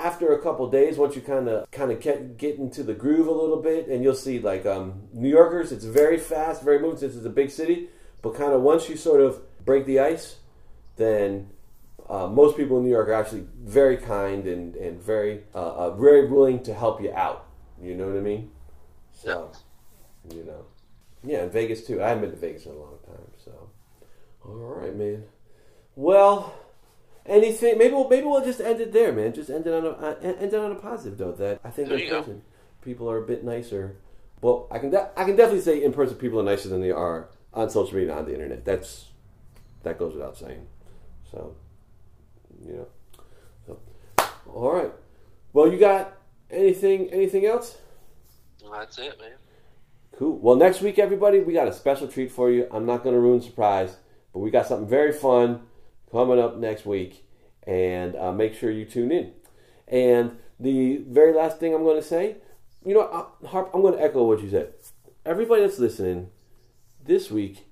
after 0.00 0.32
a 0.32 0.42
couple 0.42 0.68
days, 0.70 0.96
once 0.96 1.14
you 1.14 1.22
kind 1.22 1.48
of 1.48 1.70
kind 1.70 1.92
of 1.92 2.00
get, 2.00 2.38
get 2.38 2.56
into 2.56 2.82
the 2.82 2.94
groove 2.94 3.26
a 3.26 3.32
little 3.32 3.60
bit, 3.60 3.88
and 3.88 4.02
you'll 4.02 4.14
see 4.14 4.38
like 4.38 4.64
um, 4.64 5.02
New 5.12 5.28
Yorkers, 5.28 5.72
it's 5.72 5.84
very 5.84 6.18
fast, 6.18 6.62
very 6.62 6.78
moving 6.78 6.98
since 6.98 7.14
it's 7.14 7.26
a 7.26 7.30
big 7.30 7.50
city. 7.50 7.88
But 8.22 8.34
kind 8.34 8.52
of 8.52 8.62
once 8.62 8.88
you 8.88 8.96
sort 8.96 9.20
of 9.20 9.40
break 9.64 9.86
the 9.86 10.00
ice, 10.00 10.36
then 10.96 11.50
uh, 12.08 12.26
most 12.26 12.56
people 12.56 12.78
in 12.78 12.84
New 12.84 12.90
York 12.90 13.08
are 13.08 13.14
actually 13.14 13.46
very 13.62 13.96
kind 13.96 14.46
and 14.46 14.74
and 14.76 15.00
very 15.00 15.42
uh, 15.54 15.58
uh, 15.58 15.90
very 15.96 16.26
willing 16.26 16.62
to 16.64 16.74
help 16.74 17.02
you 17.02 17.12
out. 17.12 17.46
You 17.80 17.94
know 17.94 18.06
what 18.06 18.16
I 18.16 18.20
mean? 18.20 18.50
So, 19.12 19.52
you 20.34 20.44
know, 20.44 20.64
yeah, 21.22 21.42
and 21.42 21.52
Vegas 21.52 21.86
too. 21.86 22.02
I 22.02 22.08
haven't 22.08 22.22
been 22.22 22.30
to 22.30 22.36
Vegas 22.36 22.64
in 22.66 22.72
a 22.72 22.76
long 22.76 22.98
time. 23.06 23.30
So, 23.44 23.70
all 24.44 24.54
right, 24.54 24.94
man. 24.96 25.24
Well 25.94 26.54
anything. 27.30 27.78
Maybe 27.78 27.94
we'll 27.94 28.08
maybe 28.08 28.26
we'll 28.26 28.44
just 28.44 28.60
end 28.60 28.80
it 28.80 28.92
there, 28.92 29.12
man. 29.12 29.32
Just 29.32 29.48
end 29.48 29.66
it 29.66 29.72
on 29.72 29.86
a 29.86 29.90
uh, 29.90 30.16
end 30.22 30.52
it 30.52 30.54
on 30.54 30.72
a 30.72 30.74
positive 30.74 31.18
note. 31.18 31.38
That 31.38 31.60
I 31.64 31.70
think 31.70 31.90
in 31.90 32.08
person 32.08 32.42
people 32.82 33.10
are 33.10 33.18
a 33.18 33.26
bit 33.26 33.44
nicer. 33.44 33.96
Well, 34.42 34.66
I 34.70 34.78
can 34.78 34.90
de- 34.90 35.10
I 35.16 35.24
can 35.24 35.36
definitely 35.36 35.62
say 35.62 35.82
in 35.82 35.92
person 35.92 36.16
people 36.16 36.40
are 36.40 36.44
nicer 36.44 36.68
than 36.68 36.80
they 36.80 36.90
are 36.90 37.28
on 37.54 37.70
social 37.70 37.96
media 37.96 38.14
on 38.14 38.26
the 38.26 38.34
internet. 38.34 38.64
That's 38.64 39.06
that 39.82 39.98
goes 39.98 40.14
without 40.14 40.36
saying. 40.36 40.66
So, 41.30 41.54
you 42.66 42.74
know. 42.74 42.86
So, 43.66 43.78
all 44.52 44.72
right. 44.72 44.92
Well, 45.52 45.72
you 45.72 45.78
got 45.78 46.16
anything 46.50 47.10
anything 47.10 47.46
else? 47.46 47.78
That's 48.70 48.98
it, 48.98 49.18
man. 49.18 49.32
Cool. 50.16 50.38
Well, 50.38 50.56
next 50.56 50.82
week, 50.82 50.98
everybody, 50.98 51.38
we 51.40 51.54
got 51.54 51.66
a 51.66 51.72
special 51.72 52.06
treat 52.06 52.30
for 52.30 52.50
you. 52.50 52.68
I'm 52.70 52.84
not 52.84 53.02
going 53.02 53.14
to 53.14 53.20
ruin 53.20 53.40
surprise, 53.40 53.96
but 54.34 54.40
we 54.40 54.50
got 54.50 54.66
something 54.66 54.88
very 54.88 55.12
fun 55.12 55.62
coming 56.10 56.38
up 56.38 56.56
next 56.56 56.86
week, 56.86 57.24
and 57.66 58.16
uh, 58.16 58.32
make 58.32 58.54
sure 58.54 58.70
you 58.70 58.84
tune 58.84 59.12
in. 59.12 59.32
And 59.88 60.38
the 60.58 60.98
very 61.08 61.32
last 61.32 61.58
thing 61.58 61.74
I'm 61.74 61.84
going 61.84 62.00
to 62.00 62.06
say, 62.06 62.36
you 62.84 62.94
know, 62.94 63.02
uh, 63.02 63.46
Harp, 63.48 63.70
I'm 63.74 63.82
going 63.82 63.94
to 63.94 64.02
echo 64.02 64.24
what 64.24 64.42
you 64.42 64.50
said. 64.50 64.72
Everybody 65.24 65.62
that's 65.62 65.78
listening 65.78 66.30
this 67.04 67.30
week, 67.30 67.66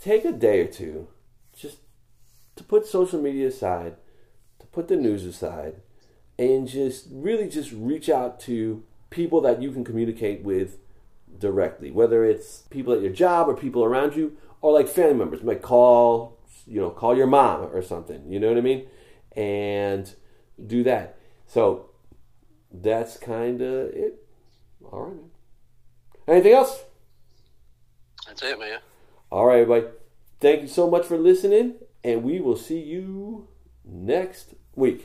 take 0.00 0.24
a 0.24 0.32
day 0.32 0.60
or 0.60 0.66
two 0.66 1.08
just 1.56 1.78
to 2.56 2.64
put 2.64 2.86
social 2.86 3.20
media 3.20 3.48
aside, 3.48 3.96
to 4.58 4.66
put 4.66 4.88
the 4.88 4.96
news 4.96 5.24
aside, 5.24 5.76
and 6.38 6.68
just 6.68 7.06
really 7.10 7.48
just 7.48 7.72
reach 7.72 8.08
out 8.08 8.40
to 8.40 8.82
people 9.10 9.40
that 9.42 9.62
you 9.62 9.70
can 9.70 9.84
communicate 9.84 10.42
with 10.42 10.78
directly, 11.38 11.90
whether 11.90 12.24
it's 12.24 12.62
people 12.70 12.92
at 12.92 13.00
your 13.00 13.12
job 13.12 13.48
or 13.48 13.56
people 13.56 13.84
around 13.84 14.16
you, 14.16 14.36
or 14.60 14.72
like 14.72 14.88
family 14.88 15.14
members. 15.14 15.42
Might 15.42 15.62
call, 15.62 16.38
you 16.66 16.80
know, 16.80 16.90
call 16.90 17.16
your 17.16 17.26
mom 17.26 17.62
or 17.72 17.82
something. 17.82 18.30
You 18.30 18.40
know 18.40 18.48
what 18.48 18.58
I 18.58 18.62
mean? 18.62 18.86
And 19.36 20.12
do 20.64 20.82
that. 20.84 21.18
So 21.46 21.90
that's 22.72 23.16
kind 23.16 23.60
of 23.60 23.90
it. 23.90 24.26
All 24.84 25.04
right, 25.04 25.16
man. 25.16 25.30
Anything 26.28 26.52
else? 26.52 26.84
That's 28.26 28.42
it, 28.42 28.58
man. 28.58 28.78
All 29.30 29.46
right, 29.46 29.60
everybody. 29.60 29.92
Thank 30.40 30.62
you 30.62 30.68
so 30.68 30.90
much 30.90 31.06
for 31.06 31.16
listening, 31.16 31.74
and 32.02 32.22
we 32.22 32.40
will 32.40 32.56
see 32.56 32.80
you 32.80 33.48
next 33.84 34.54
week. 34.74 35.02